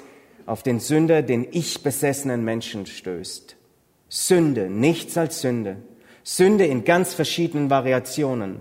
auf 0.46 0.62
den 0.62 0.80
Sünder, 0.80 1.22
den 1.22 1.46
ich 1.50 1.82
besessenen 1.82 2.44
Menschen 2.44 2.86
stößt? 2.86 3.56
Sünde, 4.08 4.68
nichts 4.68 5.16
als 5.16 5.40
Sünde. 5.40 5.76
Sünde 6.24 6.66
in 6.66 6.84
ganz 6.84 7.14
verschiedenen 7.14 7.70
Variationen. 7.70 8.60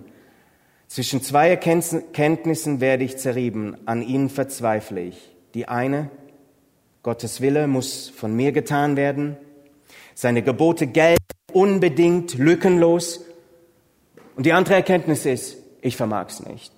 Zwischen 0.87 1.21
zwei 1.21 1.49
Erkenntnissen 1.49 2.81
werde 2.81 3.03
ich 3.03 3.17
zerrieben, 3.17 3.77
an 3.85 4.01
ihnen 4.01 4.29
verzweifle 4.29 5.01
ich. 5.01 5.31
Die 5.53 5.67
eine, 5.67 6.09
Gottes 7.03 7.41
Wille 7.41 7.67
muss 7.67 8.09
von 8.09 8.35
mir 8.35 8.51
getan 8.51 8.97
werden, 8.97 9.37
seine 10.15 10.41
Gebote 10.41 10.87
gelten 10.87 11.17
unbedingt, 11.51 12.35
lückenlos. 12.35 13.21
Und 14.35 14.45
die 14.45 14.53
andere 14.53 14.75
Erkenntnis 14.75 15.25
ist, 15.25 15.57
ich 15.81 15.97
vermag's 15.97 16.41
nicht. 16.45 16.73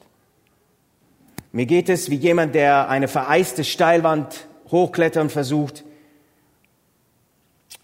Mir 1.51 1.65
geht 1.65 1.89
es 1.89 2.09
wie 2.09 2.15
jemand, 2.15 2.55
der 2.55 2.89
eine 2.89 3.07
vereiste 3.07 3.63
Steilwand 3.63 4.47
hochklettern 4.71 5.29
versucht 5.29 5.83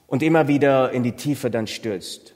und 0.08 0.24
immer 0.24 0.48
wieder 0.48 0.92
in 0.92 1.04
die 1.04 1.12
Tiefe 1.12 1.52
dann 1.52 1.68
stürzt. 1.68 2.34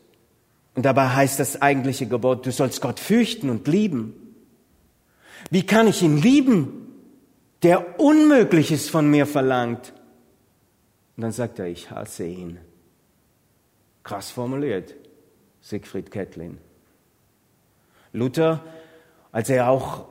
Und 0.76 0.86
dabei 0.86 1.08
heißt 1.10 1.40
das 1.40 1.62
eigentliche 1.62 2.08
Gebot, 2.08 2.46
du 2.46 2.52
sollst 2.52 2.82
Gott 2.82 3.00
fürchten 3.00 3.50
und 3.50 3.68
lieben. 3.68 4.36
Wie 5.50 5.66
kann 5.66 5.88
ich 5.88 6.02
ihn 6.02 6.18
lieben, 6.18 6.88
der 7.62 8.00
Unmögliches 8.00 8.90
von 8.90 9.10
mir 9.10 9.26
verlangt? 9.26 9.94
Und 11.16 11.22
dann 11.22 11.32
sagt 11.32 11.60
er, 11.60 11.68
ich 11.68 11.92
hasse 11.92 12.26
ihn. 12.26 12.60
Krass 14.04 14.32
formuliert, 14.32 14.96
Siegfried 15.62 16.12
Kettlin. 16.12 16.58
Luther, 18.12 18.64
als 19.32 19.50
er 19.50 19.70
auch 19.70 20.06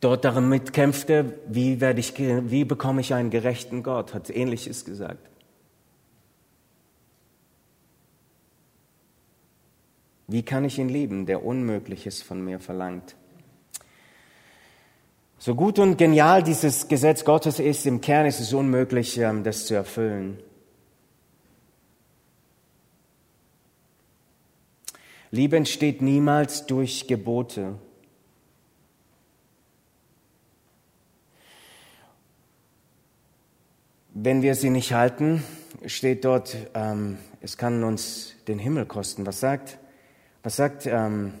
dort 0.00 0.24
darin 0.24 0.48
mitkämpfte, 0.48 1.38
wie, 1.48 1.80
werde 1.80 2.00
ich, 2.00 2.14
wie 2.18 2.64
bekomme 2.64 3.00
ich 3.00 3.14
einen 3.14 3.30
gerechten 3.30 3.82
Gott, 3.82 4.14
hat 4.14 4.30
Ähnliches 4.30 4.84
gesagt. 4.84 5.31
Wie 10.32 10.42
kann 10.42 10.64
ich 10.64 10.78
ihn 10.78 10.88
lieben, 10.88 11.26
der 11.26 11.44
Unmögliches 11.44 12.22
von 12.22 12.42
mir 12.42 12.58
verlangt? 12.58 13.16
So 15.36 15.54
gut 15.54 15.78
und 15.78 15.98
genial 15.98 16.42
dieses 16.42 16.88
Gesetz 16.88 17.26
Gottes 17.26 17.58
ist, 17.58 17.84
im 17.84 18.00
Kern 18.00 18.24
ist 18.24 18.40
es 18.40 18.54
unmöglich, 18.54 19.18
ähm, 19.18 19.44
das 19.44 19.66
zu 19.66 19.74
erfüllen. 19.74 20.38
Liebe 25.30 25.58
entsteht 25.58 26.00
niemals 26.00 26.64
durch 26.64 27.06
Gebote. 27.06 27.74
Wenn 34.14 34.40
wir 34.40 34.54
sie 34.54 34.70
nicht 34.70 34.94
halten, 34.94 35.42
steht 35.84 36.24
dort, 36.24 36.56
ähm, 36.72 37.18
es 37.42 37.58
kann 37.58 37.84
uns 37.84 38.34
den 38.48 38.58
Himmel 38.58 38.86
kosten. 38.86 39.26
Was 39.26 39.38
sagt, 39.38 39.78
was 40.42 40.56
sagt 40.56 40.86
ähm, 40.86 41.34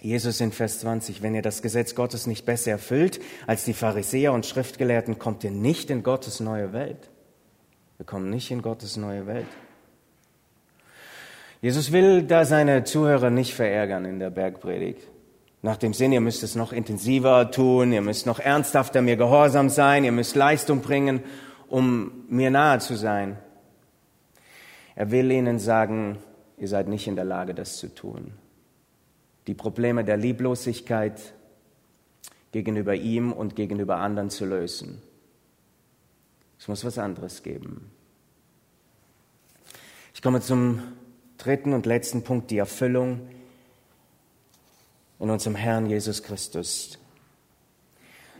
Jesus 0.00 0.40
in 0.40 0.52
Vers 0.52 0.80
20? 0.80 1.22
Wenn 1.22 1.34
ihr 1.34 1.42
das 1.42 1.62
Gesetz 1.62 1.94
Gottes 1.94 2.26
nicht 2.26 2.44
besser 2.44 2.72
erfüllt 2.72 3.20
als 3.46 3.64
die 3.64 3.74
Pharisäer 3.74 4.32
und 4.32 4.46
Schriftgelehrten, 4.46 5.18
kommt 5.18 5.44
ihr 5.44 5.50
nicht 5.50 5.90
in 5.90 6.02
Gottes 6.02 6.40
neue 6.40 6.72
Welt. 6.72 7.10
Wir 7.98 8.06
kommen 8.06 8.30
nicht 8.30 8.50
in 8.50 8.62
Gottes 8.62 8.96
neue 8.96 9.26
Welt. 9.26 9.46
Jesus 11.60 11.92
will 11.92 12.22
da 12.22 12.44
seine 12.44 12.82
Zuhörer 12.84 13.30
nicht 13.30 13.54
verärgern 13.54 14.04
in 14.04 14.18
der 14.18 14.30
Bergpredigt. 14.30 15.06
Nach 15.64 15.76
dem 15.76 15.94
Sinn, 15.94 16.10
ihr 16.10 16.20
müsst 16.20 16.42
es 16.42 16.56
noch 16.56 16.72
intensiver 16.72 17.52
tun, 17.52 17.92
ihr 17.92 18.00
müsst 18.00 18.26
noch 18.26 18.40
ernsthafter 18.40 19.00
mir 19.00 19.16
gehorsam 19.16 19.68
sein, 19.68 20.02
ihr 20.02 20.10
müsst 20.10 20.34
Leistung 20.34 20.80
bringen 20.80 21.22
um 21.72 22.26
mir 22.28 22.50
nahe 22.50 22.80
zu 22.80 22.96
sein. 22.96 23.38
Er 24.94 25.10
will 25.10 25.32
ihnen 25.32 25.58
sagen, 25.58 26.18
ihr 26.62 26.68
seid 26.68 26.86
nicht 26.86 27.08
in 27.08 27.16
der 27.16 27.24
Lage, 27.24 27.54
das 27.54 27.76
zu 27.76 27.92
tun. 27.92 28.30
Die 29.48 29.54
Probleme 29.54 30.04
der 30.04 30.16
Lieblosigkeit 30.16 31.34
gegenüber 32.52 32.94
ihm 32.94 33.32
und 33.32 33.56
gegenüber 33.56 33.96
anderen 33.96 34.30
zu 34.30 34.46
lösen. 34.46 35.02
Es 36.60 36.68
muss 36.68 36.84
was 36.84 36.98
anderes 36.98 37.42
geben. 37.42 37.90
Ich 40.14 40.22
komme 40.22 40.40
zum 40.40 40.84
dritten 41.36 41.72
und 41.72 41.84
letzten 41.84 42.22
Punkt, 42.22 42.52
die 42.52 42.58
Erfüllung 42.58 43.28
in 45.18 45.30
unserem 45.30 45.56
Herrn 45.56 45.86
Jesus 45.86 46.22
Christus. 46.22 46.96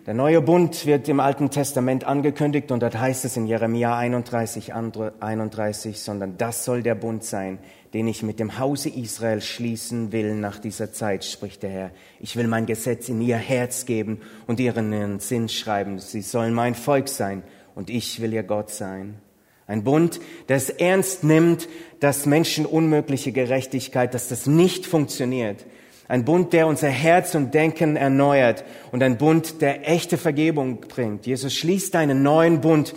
Der 0.05 0.15
neue 0.15 0.43
Bund 0.43 0.85
wird 0.85 1.09
im 1.09 1.21
Alten 1.21 1.51
Testament 1.51 2.03
angekündigt 2.03 2.73
und 2.73 2.83
dort 2.83 2.99
heißt 2.99 3.25
es 3.25 3.37
in 3.37 3.47
Jeremia 3.47 3.97
31, 3.97 4.73
31, 4.75 6.01
sondern 6.01 6.37
das 6.37 6.65
soll 6.65 6.83
der 6.83 6.97
Bund 6.97 7.23
sein, 7.23 7.61
den 7.95 8.09
ich 8.09 8.25
mit 8.25 8.41
dem 8.41 8.59
Hause 8.59 8.89
Israel 8.89 9.41
schließen 9.41 10.11
will 10.11 10.35
nach 10.35 10.59
dieser 10.59 10.93
Zeit, 10.93 11.25
spricht 11.25 11.63
der 11.63 11.71
Herr. 11.71 11.91
Ich 12.19 12.35
will 12.35 12.49
mein 12.49 12.67
Gesetz 12.67 13.09
in 13.09 13.21
ihr 13.21 13.37
Herz 13.37 13.87
geben 13.87 14.21
und 14.49 14.59
ihren 14.59 15.21
Sinn 15.21 15.49
schreiben. 15.49 16.01
Sie 16.01 16.23
sollen 16.23 16.53
mein 16.53 16.75
Volk 16.75 17.09
sein 17.09 17.45
und 17.77 17.89
ich 17.89 18.21
will 18.21 18.33
ihr 18.33 18.43
Gott 18.43 18.71
sein. 18.71 19.21
Ein 19.69 19.85
Bund, 19.85 20.19
der 20.49 20.57
es 20.57 20.69
ernst 20.69 21.23
nimmt, 21.23 21.69
dass 22.01 22.27
Menschen 22.27 22.67
unmögliche 22.67 23.31
Gerechtigkeit, 23.31 24.15
dass 24.15 24.27
das 24.27 24.49
nicht 24.49 24.85
funktioniert. 24.85 25.65
Ein 26.13 26.27
Bund, 26.27 26.53
der 26.53 26.67
unser 26.67 26.91
Herz 26.91 27.35
und 27.35 27.55
Denken 27.55 27.97
erneuert 27.97 28.65
und 28.91 29.03
ein 29.03 29.17
Bund, 29.17 29.63
der 29.63 29.89
echte 29.89 30.19
Vergebung 30.19 30.83
bringt. 30.83 31.25
Jesus 31.25 31.55
schließt 31.55 31.97
einen 31.97 32.23
neuen 32.23 32.61
Bund 32.61 32.95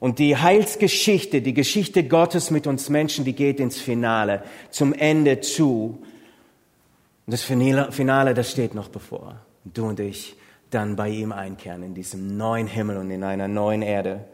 und 0.00 0.18
die 0.18 0.36
Heilsgeschichte, 0.36 1.40
die 1.40 1.54
Geschichte 1.54 2.04
Gottes 2.04 2.50
mit 2.50 2.66
uns 2.66 2.90
Menschen, 2.90 3.24
die 3.24 3.32
geht 3.32 3.58
ins 3.58 3.80
Finale, 3.80 4.42
zum 4.68 4.92
Ende 4.92 5.40
zu. 5.40 6.02
Und 7.24 7.32
das 7.32 7.40
Finale, 7.40 8.34
das 8.34 8.50
steht 8.50 8.74
noch 8.74 8.90
bevor. 8.90 9.40
Du 9.64 9.86
und 9.86 9.98
ich 9.98 10.36
dann 10.68 10.94
bei 10.94 11.08
ihm 11.08 11.32
einkehren 11.32 11.82
in 11.82 11.94
diesem 11.94 12.36
neuen 12.36 12.66
Himmel 12.66 12.98
und 12.98 13.10
in 13.10 13.24
einer 13.24 13.48
neuen 13.48 13.80
Erde, 13.80 14.26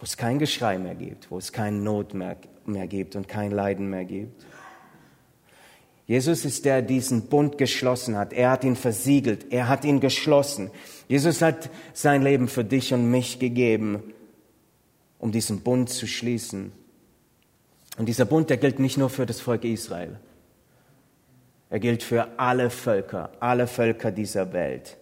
wo 0.00 0.02
es 0.02 0.16
kein 0.16 0.40
Geschrei 0.40 0.76
mehr 0.76 0.96
gibt, 0.96 1.30
wo 1.30 1.38
es 1.38 1.52
keine 1.52 1.76
Not 1.76 2.14
mehr, 2.14 2.34
mehr 2.66 2.88
gibt 2.88 3.14
und 3.14 3.28
kein 3.28 3.52
Leiden 3.52 3.90
mehr 3.90 4.06
gibt. 4.06 4.44
Jesus 6.10 6.44
ist 6.44 6.64
der, 6.64 6.82
der 6.82 6.88
diesen 6.88 7.28
Bund 7.28 7.56
geschlossen 7.56 8.16
hat. 8.16 8.32
Er 8.32 8.50
hat 8.50 8.64
ihn 8.64 8.74
versiegelt. 8.74 9.52
Er 9.52 9.68
hat 9.68 9.84
ihn 9.84 10.00
geschlossen. 10.00 10.72
Jesus 11.06 11.40
hat 11.40 11.70
sein 11.92 12.22
Leben 12.22 12.48
für 12.48 12.64
dich 12.64 12.92
und 12.92 13.12
mich 13.12 13.38
gegeben, 13.38 14.02
um 15.20 15.30
diesen 15.30 15.60
Bund 15.60 15.88
zu 15.88 16.08
schließen. 16.08 16.72
Und 17.96 18.06
dieser 18.06 18.24
Bund, 18.24 18.50
der 18.50 18.56
gilt 18.56 18.80
nicht 18.80 18.98
nur 18.98 19.08
für 19.08 19.24
das 19.24 19.40
Volk 19.40 19.62
Israel. 19.62 20.18
Er 21.68 21.78
gilt 21.78 22.02
für 22.02 22.26
alle 22.40 22.70
Völker, 22.70 23.30
alle 23.38 23.68
Völker 23.68 24.10
dieser 24.10 24.52
Welt. 24.52 24.96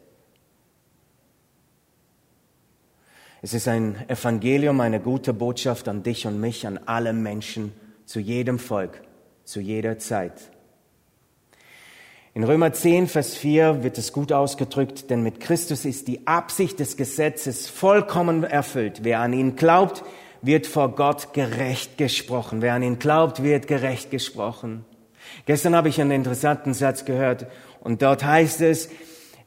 Es 3.41 3.55
ist 3.55 3.67
ein 3.67 3.97
Evangelium, 4.11 4.79
eine 4.83 5.01
gute 5.01 5.33
Botschaft 5.33 5.89
an 5.89 6.03
dich 6.03 6.27
und 6.27 6.39
mich, 6.39 6.67
an 6.67 6.77
alle 6.85 7.15
Menschen, 7.15 7.73
zu 8.05 8.21
jedem 8.21 8.59
Volk, 8.59 9.01
zu 9.45 9.61
jeder 9.61 9.99
Zeit. 9.99 10.51
In 12.39 12.45
Römer 12.45 12.73
10, 12.73 13.09
Vers 13.09 13.35
4 13.35 13.83
wird 13.83 13.99
es 13.99 14.13
gut 14.13 14.31
ausgedrückt, 14.31 15.11
denn 15.11 15.25
mit 15.25 15.41
Christus 15.41 15.85
ist 15.85 16.07
die 16.07 16.25
Absicht 16.29 16.79
des 16.79 16.97
Gesetzes 16.97 17.69
vollkommen 17.69 18.45
erfüllt. 18.45 19.01
Wer 19.03 19.19
an 19.19 19.33
ihn 19.33 19.57
glaubt, 19.57 20.05
wird 20.41 20.69
vor 20.69 20.95
Gott 20.95 21.33
gerecht 21.33 21.99
gesprochen. 21.99 22.63
Wer 22.63 22.75
an 22.75 22.85
ihn 22.85 23.01
glaubt, 23.01 23.43
wird 23.43 23.67
gerecht 23.67 24.13
gesprochen. 24.13 24.85
Gestern 25.47 25.75
habe 25.75 25.89
ich 25.89 26.01
einen 26.01 26.13
interessanten 26.13 26.75
Satz 26.75 27.05
gehört 27.05 27.49
und 27.81 28.03
dort 28.03 28.25
heißt 28.25 28.61
es, 28.61 28.89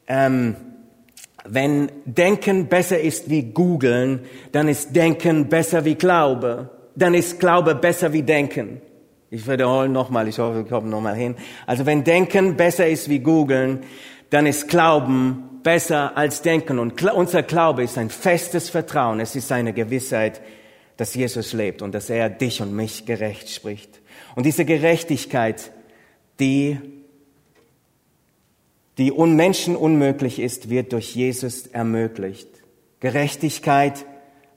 ähm, 0.06 0.56
wenn 1.46 1.90
Denken 2.04 2.66
besser 2.66 3.00
ist 3.00 3.30
wie 3.30 3.54
Googeln, 3.54 4.26
dann 4.52 4.68
ist 4.68 4.94
Denken 4.94 5.48
besser 5.48 5.86
wie 5.86 5.94
Glaube. 5.94 6.68
Dann 6.94 7.14
ist 7.14 7.40
Glaube 7.40 7.74
besser 7.74 8.12
wie 8.12 8.22
Denken. 8.22 8.82
Ich 9.34 9.48
wiederhole 9.48 9.88
nochmal, 9.88 10.28
ich 10.28 10.38
hoffe, 10.38 10.56
wir 10.56 10.64
kommen 10.64 10.90
nochmal 10.90 11.16
hin. 11.16 11.36
Also 11.64 11.86
wenn 11.86 12.04
Denken 12.04 12.54
besser 12.54 12.86
ist 12.86 13.08
wie 13.08 13.20
Googeln, 13.20 13.82
dann 14.28 14.44
ist 14.44 14.68
Glauben 14.68 15.60
besser 15.62 16.18
als 16.18 16.42
Denken. 16.42 16.78
Und 16.78 17.02
unser 17.02 17.42
Glaube 17.42 17.82
ist 17.82 17.96
ein 17.96 18.10
festes 18.10 18.68
Vertrauen. 18.68 19.20
Es 19.20 19.34
ist 19.34 19.50
eine 19.50 19.72
Gewissheit, 19.72 20.42
dass 20.98 21.14
Jesus 21.14 21.54
lebt 21.54 21.80
und 21.80 21.94
dass 21.94 22.10
er 22.10 22.28
dich 22.28 22.60
und 22.60 22.76
mich 22.76 23.06
gerecht 23.06 23.48
spricht. 23.48 24.02
Und 24.34 24.44
diese 24.44 24.66
Gerechtigkeit, 24.66 25.72
die, 26.38 26.78
die 28.98 29.12
Menschen 29.12 29.76
unmöglich 29.76 30.40
ist, 30.40 30.68
wird 30.68 30.92
durch 30.92 31.14
Jesus 31.14 31.68
ermöglicht. 31.68 32.48
Gerechtigkeit 33.00 34.04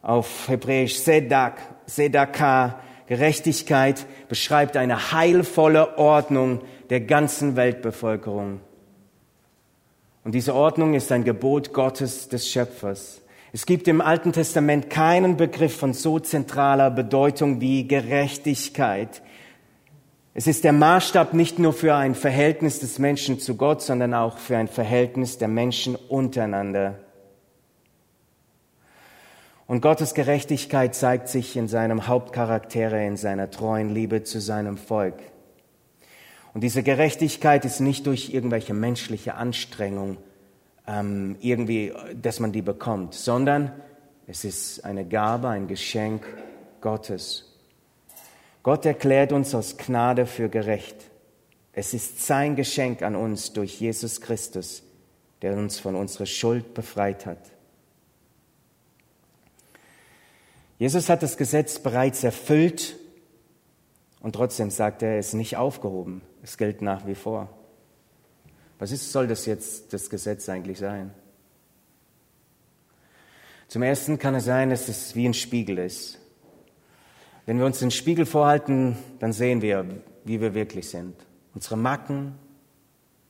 auf 0.02 0.50
Hebräisch 0.50 0.96
Sedak, 0.96 1.62
Sedaka, 1.86 2.82
Gerechtigkeit 3.08 4.06
beschreibt 4.30 4.78
eine 4.78 5.12
heilvolle 5.12 5.98
Ordnung 5.98 6.62
der 6.90 7.02
ganzen 7.02 7.56
Weltbevölkerung. 7.56 8.62
Und 10.24 10.34
diese 10.34 10.56
Ordnung 10.56 10.96
ist 10.96 11.12
ein 11.12 11.24
Gebot 11.24 11.72
Gottes 11.72 12.30
des 12.30 12.50
Schöpfers. 12.50 13.22
Es 13.54 13.66
gibt 13.66 13.88
im 13.88 14.02
Alten 14.02 14.34
Testament 14.34 14.90
keinen 14.90 15.38
Begriff 15.38 15.78
von 15.78 15.94
so 15.94 16.20
zentraler 16.20 16.90
Bedeutung 16.92 17.62
wie 17.62 17.88
Gerechtigkeit. 17.88 19.22
Es 20.34 20.48
ist 20.48 20.66
der 20.66 20.74
Maßstab 20.74 21.34
nicht 21.34 21.60
nur 21.60 21.72
für 21.72 21.96
ein 21.96 22.16
Verhältnis 22.16 22.80
des 22.80 23.00
Menschen 23.00 23.40
zu 23.40 23.56
Gott, 23.56 23.82
sondern 23.82 24.14
auch 24.14 24.38
für 24.40 24.58
ein 24.58 24.68
Verhältnis 24.68 25.38
der 25.38 25.48
Menschen 25.48 25.96
untereinander. 25.96 27.00
Und 29.68 29.82
Gottes 29.82 30.14
Gerechtigkeit 30.14 30.94
zeigt 30.94 31.28
sich 31.28 31.58
in 31.58 31.68
seinem 31.68 32.08
Hauptcharaktere, 32.08 33.06
in 33.06 33.18
seiner 33.18 33.50
treuen 33.50 33.90
Liebe 33.90 34.24
zu 34.24 34.40
seinem 34.40 34.78
Volk. 34.78 35.16
Und 36.54 36.62
diese 36.62 36.84
Gerechtigkeit 36.84 37.66
ist 37.66 37.80
nicht 37.80 38.06
durch 38.06 38.34
irgendwelche 38.34 38.74
menschliche 38.74 39.36
Anstrengung 39.36 40.18
ähm, 40.88 41.36
irgendwie, 41.42 41.94
dass 42.22 42.40
man 42.40 42.52
die 42.52 42.62
bekommt, 42.62 43.16
sondern 43.16 43.72
es 44.28 44.46
ist 44.46 44.86
eine 44.86 45.06
Gabe, 45.06 45.50
ein 45.50 45.68
Geschenk 45.68 46.24
Gottes. 46.80 47.52
Gott 48.64 48.86
erklärt 48.86 49.32
uns 49.32 49.54
aus 49.54 49.78
Gnade 49.78 50.26
für 50.26 50.50
gerecht. 50.50 50.96
Es 51.74 51.94
ist 51.94 52.26
sein 52.26 52.56
Geschenk 52.56 53.02
an 53.02 53.16
uns 53.16 53.52
durch 53.52 53.80
Jesus 53.80 54.22
Christus, 54.22 54.84
der 55.42 55.58
uns 55.58 55.80
von 55.80 55.96
unserer 55.96 56.26
Schuld 56.26 56.74
befreit 56.74 57.26
hat. 57.26 57.55
Jesus 60.78 61.10
hat 61.10 61.24
das 61.24 61.38
Gesetz 61.38 61.80
bereits 61.80 62.24
erfüllt 62.24 62.98
und 64.20 64.34
trotzdem 64.34 64.70
sagt 64.70 65.04
er, 65.04 65.18
es 65.18 65.28
ist 65.28 65.34
nicht 65.36 65.58
aufgehoben. 65.58 66.22
Es 66.44 66.58
gilt 66.58 66.82
nach 66.82 67.08
wie 67.08 67.16
vor. 67.16 67.50
Was 68.78 68.92
ist, 68.92 69.12
soll 69.12 69.28
das 69.28 69.46
jetzt 69.46 69.94
das 69.94 70.10
Gesetz 70.10 70.50
eigentlich 70.50 70.80
sein? 70.80 71.14
Zum 73.68 73.84
Ersten 73.84 74.20
kann 74.20 74.36
es 74.36 74.46
sein, 74.46 74.70
dass 74.70 74.90
es 74.90 75.16
wie 75.16 75.28
ein 75.28 75.34
Spiegel 75.34 75.78
ist. 75.78 76.20
Wenn 77.46 77.58
wir 77.58 77.66
uns 77.66 77.80
den 77.80 77.92
Spiegel 77.92 78.26
vorhalten, 78.26 78.98
dann 79.20 79.32
sehen 79.32 79.62
wir, 79.62 79.86
wie 80.24 80.42
wir 80.42 80.54
wirklich 80.54 80.90
sind. 80.90 81.16
Unsere 81.54 81.78
Macken, 81.78 82.36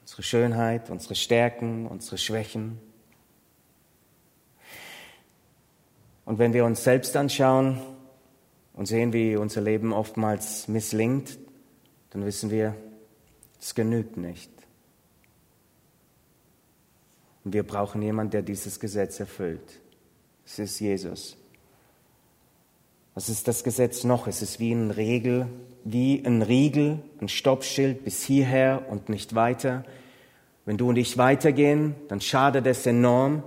unsere 0.02 0.24
Schönheit, 0.24 0.90
unsere 0.90 1.16
Stärken, 1.16 1.88
unsere 1.88 2.18
Schwächen. 2.18 2.80
Und 6.26 6.40
wenn 6.40 6.54
wir 6.54 6.66
uns 6.66 6.84
selbst 6.84 7.16
anschauen 7.16 7.80
und 8.74 8.88
sehen, 8.88 9.14
wie 9.14 9.36
unser 9.36 9.62
Leben 9.62 9.94
oftmals 9.94 10.68
misslingt, 10.68 11.38
dann 12.10 12.26
wissen 12.26 12.50
wir, 12.50 12.76
es 13.60 13.76
genügt 13.76 14.18
nicht. 14.18 14.52
Und 17.44 17.54
wir 17.54 17.64
brauchen 17.64 18.02
jemanden, 18.02 18.32
der 18.32 18.42
dieses 18.42 18.80
Gesetz 18.80 19.20
erfüllt. 19.20 19.82
Es 20.46 20.58
ist 20.60 20.80
Jesus. 20.80 21.38
Was 23.14 23.30
ist 23.30 23.48
das 23.48 23.64
Gesetz 23.64 24.04
noch? 24.04 24.28
Es 24.28 24.42
ist 24.42 24.60
wie 24.60 24.74
ein 24.74 24.92
Regel, 24.92 25.48
wie 25.84 26.24
ein 26.26 26.42
Riegel, 26.42 27.00
ein 27.22 27.30
Stoppschild 27.30 28.04
bis 28.04 28.24
hierher 28.24 28.88
und 28.90 29.10
nicht 29.10 29.36
weiter. 29.36 29.86
Wenn 30.66 30.78
du 30.78 30.90
und 30.90 30.98
ich 30.98 31.18
weitergehen, 31.18 31.96
dann 32.08 32.20
schadet 32.20 32.66
es 32.66 32.86
enorm 32.86 33.44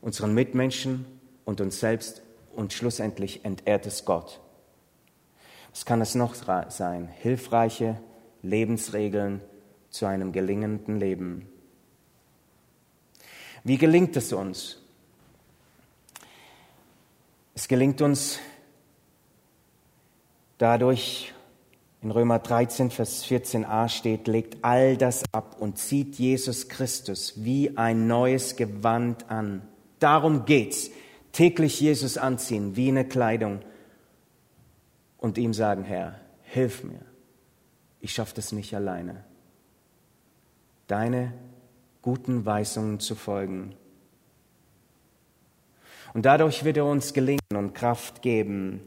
unseren 0.00 0.32
Mitmenschen, 0.32 1.04
und 1.48 1.62
uns 1.62 1.80
selbst 1.80 2.20
und 2.54 2.74
schlussendlich 2.74 3.42
entehrt 3.46 3.86
es 3.86 4.04
Gott. 4.04 4.38
Was 5.70 5.86
kann 5.86 6.02
es 6.02 6.14
noch 6.14 6.34
sein? 6.34 7.08
Hilfreiche 7.08 7.98
Lebensregeln 8.42 9.40
zu 9.88 10.04
einem 10.04 10.32
gelingenden 10.32 11.00
Leben. 11.00 11.48
Wie 13.64 13.78
gelingt 13.78 14.14
es 14.18 14.34
uns? 14.34 14.76
Es 17.54 17.66
gelingt 17.66 18.02
uns 18.02 18.40
dadurch, 20.58 21.32
in 22.02 22.10
Römer 22.10 22.40
13, 22.40 22.90
Vers 22.90 23.24
14a 23.24 23.88
steht, 23.88 24.28
legt 24.28 24.58
all 24.60 24.98
das 24.98 25.22
ab 25.32 25.56
und 25.58 25.78
zieht 25.78 26.16
Jesus 26.16 26.68
Christus 26.68 27.42
wie 27.42 27.78
ein 27.78 28.06
neues 28.06 28.54
Gewand 28.54 29.30
an. 29.30 29.66
Darum 29.98 30.44
geht's 30.44 30.90
täglich 31.32 31.80
Jesus 31.80 32.18
anziehen 32.18 32.76
wie 32.76 32.88
eine 32.88 33.06
Kleidung 33.06 33.60
und 35.18 35.38
ihm 35.38 35.52
sagen, 35.52 35.84
Herr, 35.84 36.20
hilf 36.42 36.84
mir. 36.84 37.00
Ich 38.00 38.12
schaffe 38.12 38.34
das 38.34 38.52
nicht 38.52 38.74
alleine. 38.74 39.24
Deine 40.86 41.32
guten 42.02 42.46
Weisungen 42.46 43.00
zu 43.00 43.14
folgen. 43.14 43.74
Und 46.14 46.24
dadurch 46.24 46.64
wird 46.64 46.78
er 46.78 46.86
uns 46.86 47.12
gelingen 47.12 47.40
und 47.54 47.74
Kraft 47.74 48.22
geben. 48.22 48.80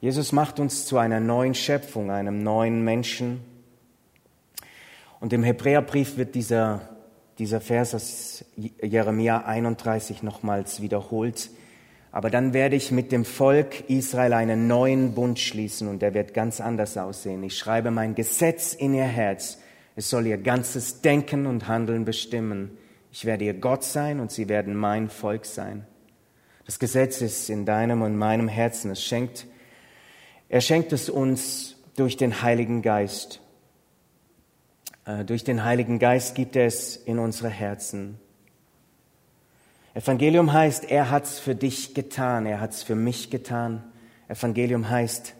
Jesus 0.00 0.32
macht 0.32 0.60
uns 0.60 0.86
zu 0.86 0.98
einer 0.98 1.20
neuen 1.20 1.54
Schöpfung, 1.54 2.10
einem 2.10 2.42
neuen 2.42 2.84
Menschen. 2.84 3.40
Und 5.20 5.32
im 5.32 5.42
Hebräerbrief 5.42 6.16
wird 6.16 6.34
dieser, 6.34 6.97
dieser 7.38 7.60
Vers 7.60 7.94
aus 7.94 8.44
Jeremia 8.56 9.44
31 9.44 10.22
nochmals 10.22 10.82
wiederholt. 10.82 11.50
Aber 12.10 12.30
dann 12.30 12.52
werde 12.52 12.74
ich 12.74 12.90
mit 12.90 13.12
dem 13.12 13.24
Volk 13.24 13.88
Israel 13.88 14.32
einen 14.32 14.66
neuen 14.66 15.14
Bund 15.14 15.38
schließen 15.38 15.88
und 15.88 16.02
der 16.02 16.14
wird 16.14 16.34
ganz 16.34 16.60
anders 16.60 16.96
aussehen. 16.96 17.42
Ich 17.44 17.56
schreibe 17.56 17.90
mein 17.90 18.14
Gesetz 18.14 18.74
in 18.74 18.94
ihr 18.94 19.04
Herz. 19.04 19.58
Es 19.94 20.10
soll 20.10 20.26
ihr 20.26 20.38
ganzes 20.38 21.00
Denken 21.00 21.46
und 21.46 21.68
Handeln 21.68 22.04
bestimmen. 22.04 22.76
Ich 23.12 23.24
werde 23.24 23.44
ihr 23.44 23.54
Gott 23.54 23.84
sein 23.84 24.20
und 24.20 24.30
sie 24.30 24.48
werden 24.48 24.74
mein 24.74 25.08
Volk 25.08 25.44
sein. 25.44 25.86
Das 26.66 26.78
Gesetz 26.78 27.20
ist 27.20 27.48
in 27.50 27.64
deinem 27.64 28.02
und 28.02 28.16
meinem 28.16 28.48
Herzen. 28.48 28.90
Es 28.90 29.02
schenkt, 29.02 29.46
er 30.48 30.60
schenkt 30.60 30.92
es 30.92 31.08
uns 31.08 31.76
durch 31.96 32.16
den 32.16 32.42
Heiligen 32.42 32.82
Geist. 32.82 33.40
Äh, 35.08 35.24
durch 35.24 35.42
den 35.42 35.64
Heiligen 35.64 35.98
Geist 35.98 36.34
gibt 36.34 36.54
er 36.54 36.66
es 36.66 36.96
in 36.96 37.18
unsere 37.18 37.48
Herzen. 37.48 38.20
Evangelium 39.94 40.52
heißt, 40.52 40.84
er 40.84 41.10
hat's 41.10 41.38
für 41.38 41.54
dich 41.54 41.94
getan, 41.94 42.44
er 42.44 42.60
hat's 42.60 42.82
für 42.82 42.94
mich 42.94 43.30
getan. 43.30 43.82
Evangelium 44.28 44.88
heißt, 44.90 45.34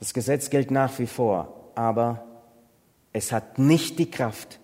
das 0.00 0.14
Gesetz 0.14 0.48
gilt 0.48 0.70
nach 0.70 0.98
wie 0.98 1.06
vor, 1.06 1.70
aber 1.74 2.24
es 3.12 3.32
hat 3.32 3.58
nicht 3.58 3.98
die 3.98 4.10
Kraft, 4.10 4.58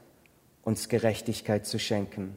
uns 0.62 0.88
Gerechtigkeit 0.88 1.66
zu 1.66 1.78
schenken. 1.78 2.36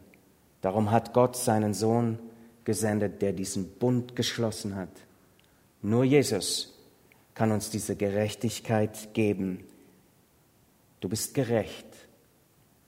Darum 0.60 0.92
hat 0.92 1.14
Gott 1.14 1.38
seinen 1.38 1.74
Sohn 1.74 2.20
gesendet, 2.66 3.22
der 3.22 3.32
diesen 3.32 3.70
Bund 3.80 4.18
geschlossen 4.18 4.76
hat. 4.76 4.90
Nur 5.82 6.04
Jesus 6.04 6.78
kann 7.36 7.52
uns 7.52 7.70
diese 7.70 7.96
Gerechtigkeit 7.96 9.14
geben. 9.14 9.64
Du 11.00 11.10
bist 11.10 11.34
gerecht. 11.34 11.86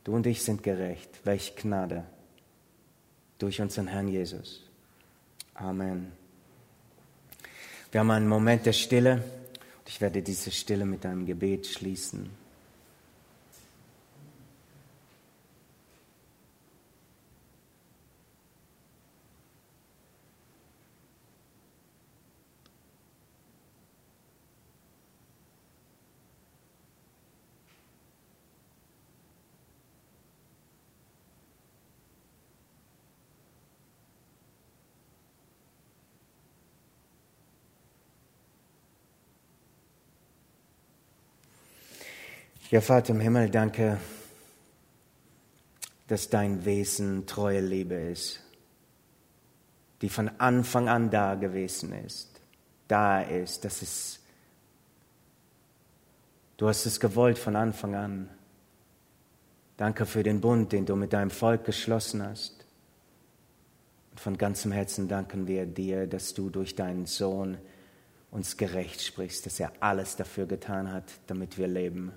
Du 0.04 0.14
und 0.16 0.26
ich 0.26 0.42
sind 0.42 0.64
gerecht. 0.64 1.10
Welch 1.24 1.56
Gnade 1.56 2.06
durch 3.38 3.62
unseren 3.62 3.88
Herrn 3.88 4.08
Jesus. 4.08 4.64
Amen. 5.54 6.12
Wir 7.92 8.02
haben 8.02 8.12
einen 8.12 8.28
Moment 8.28 8.66
der 8.66 8.74
Stille 8.74 9.16
und 9.16 9.88
ich 9.88 10.00
werde 10.02 10.22
diese 10.22 10.52
Stille 10.52 10.86
mit 10.86 11.06
einem 11.06 11.26
Gebet 11.26 11.66
schließen. 11.68 12.30
Ja, 42.72 42.82
Vater 42.82 43.16
im 43.16 43.20
Himmel, 43.20 43.50
danke, 43.50 43.98
dass 46.06 46.30
dein 46.30 46.66
Wesen 46.66 47.26
treue 47.26 47.62
Liebe 47.62 47.96
ist, 47.96 48.42
die 50.04 50.10
von 50.10 50.30
Anfang 50.38 50.88
an 50.88 51.10
da 51.10 51.34
gewesen 51.34 51.94
ist, 51.94 52.30
da 52.88 53.24
ist, 53.24 53.66
dass 53.66 53.82
es, 53.82 54.20
du 56.58 56.68
hast 56.68 56.86
es 56.86 57.00
gewollt 57.00 57.40
von 57.40 57.56
Anfang 57.56 57.96
an. 57.96 58.30
Danke 59.76 60.06
für 60.06 60.22
den 60.22 60.40
Bund, 60.40 60.72
den 60.72 60.86
du 60.86 60.96
mit 60.96 61.12
deinem 61.12 61.32
Volk 61.32 61.66
geschlossen 61.66 62.22
hast. 62.22 62.68
Und 64.12 64.20
von 64.20 64.38
ganzem 64.38 64.72
Herzen 64.72 65.08
danken 65.08 65.48
wir 65.48 65.66
dir, 65.66 66.06
dass 66.06 66.36
du 66.36 66.52
durch 66.52 66.76
deinen 66.76 67.08
Sohn 67.08 67.58
uns 68.30 68.58
gerecht 68.58 69.02
sprichst, 69.02 69.48
dass 69.48 69.60
er 69.60 69.72
alles 69.80 70.18
dafür 70.18 70.46
getan 70.46 70.94
hat, 70.94 71.06
damit 71.26 71.58
wir 71.58 71.68
leben. 71.68 72.14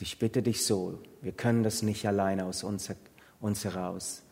Ich 0.00 0.18
bitte 0.18 0.42
dich 0.42 0.64
so, 0.64 1.00
wir 1.22 1.32
können 1.32 1.62
das 1.62 1.82
nicht 1.82 2.06
alleine 2.06 2.44
aus 2.44 2.62
uns, 2.62 2.90
uns 3.40 3.64
heraus, 3.64 4.22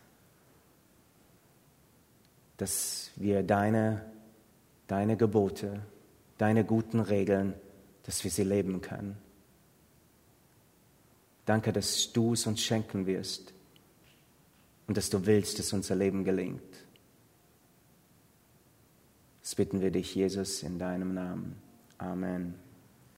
dass 2.56 3.10
wir 3.16 3.42
deine, 3.42 4.04
deine 4.86 5.16
Gebote, 5.16 5.82
deine 6.38 6.64
guten 6.64 7.00
Regeln, 7.00 7.54
dass 8.04 8.22
wir 8.22 8.30
sie 8.30 8.44
leben 8.44 8.80
können. 8.80 9.18
Danke, 11.44 11.72
dass 11.72 12.12
du 12.12 12.32
es 12.32 12.46
uns 12.46 12.60
schenken 12.60 13.06
wirst 13.06 13.52
und 14.86 14.96
dass 14.96 15.10
du 15.10 15.26
willst, 15.26 15.58
dass 15.58 15.72
unser 15.72 15.94
Leben 15.94 16.24
gelingt. 16.24 16.62
Das 19.42 19.54
bitten 19.54 19.80
wir 19.80 19.90
dich, 19.90 20.14
Jesus, 20.14 20.62
in 20.62 20.78
deinem 20.78 21.14
Namen. 21.14 21.56
Amen. 21.98 22.65